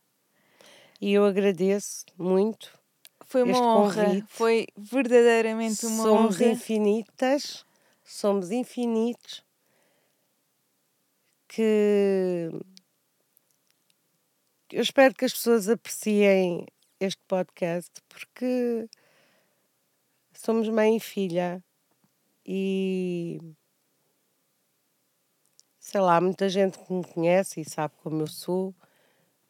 [1.00, 2.78] E eu agradeço muito.
[3.24, 4.04] Foi uma honra.
[4.04, 4.26] convite.
[4.28, 6.52] Foi verdadeiramente uma somos honra.
[6.52, 7.64] infinitas,
[8.12, 9.44] somos infinitos.
[11.48, 12.50] Que
[14.70, 16.66] eu espero que as pessoas apreciem
[16.98, 18.88] este podcast porque
[20.34, 21.62] somos mãe e filha
[22.46, 23.38] e
[25.78, 28.74] sei lá, há muita gente que me conhece e sabe como eu sou,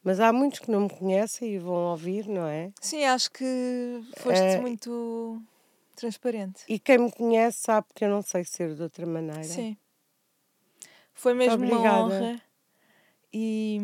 [0.02, 2.72] mas há muitos que não me conhecem e vão ouvir, não é?
[2.80, 3.44] Sim, acho que
[4.16, 5.40] foste Eh, muito
[6.03, 6.65] transparente.
[6.69, 9.45] E quem me conhece sabe que eu não sei ser de outra maneira.
[9.45, 9.77] Sim.
[11.15, 12.43] Foi mesmo uma honra.
[13.33, 13.79] E,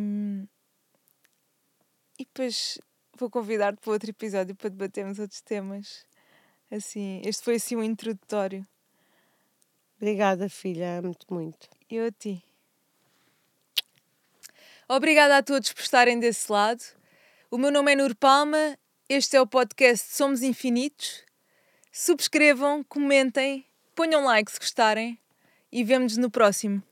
[2.19, 2.79] e depois
[3.17, 6.05] vou convidar-te para outro episódio para debatermos outros temas.
[6.71, 8.67] Assim, este foi assim um introdutório.
[9.97, 11.69] Obrigada, filha, amo-te muito.
[11.89, 12.43] Eu a ti.
[14.89, 16.83] Obrigada a todos por estarem desse lado.
[17.51, 18.77] O meu nome é Nur Palma.
[19.09, 21.28] Este é o podcast Somos Infinitos.
[21.93, 25.19] Subscrevam, comentem, ponham like se gostarem
[25.73, 26.83] e vemo-nos no próximo.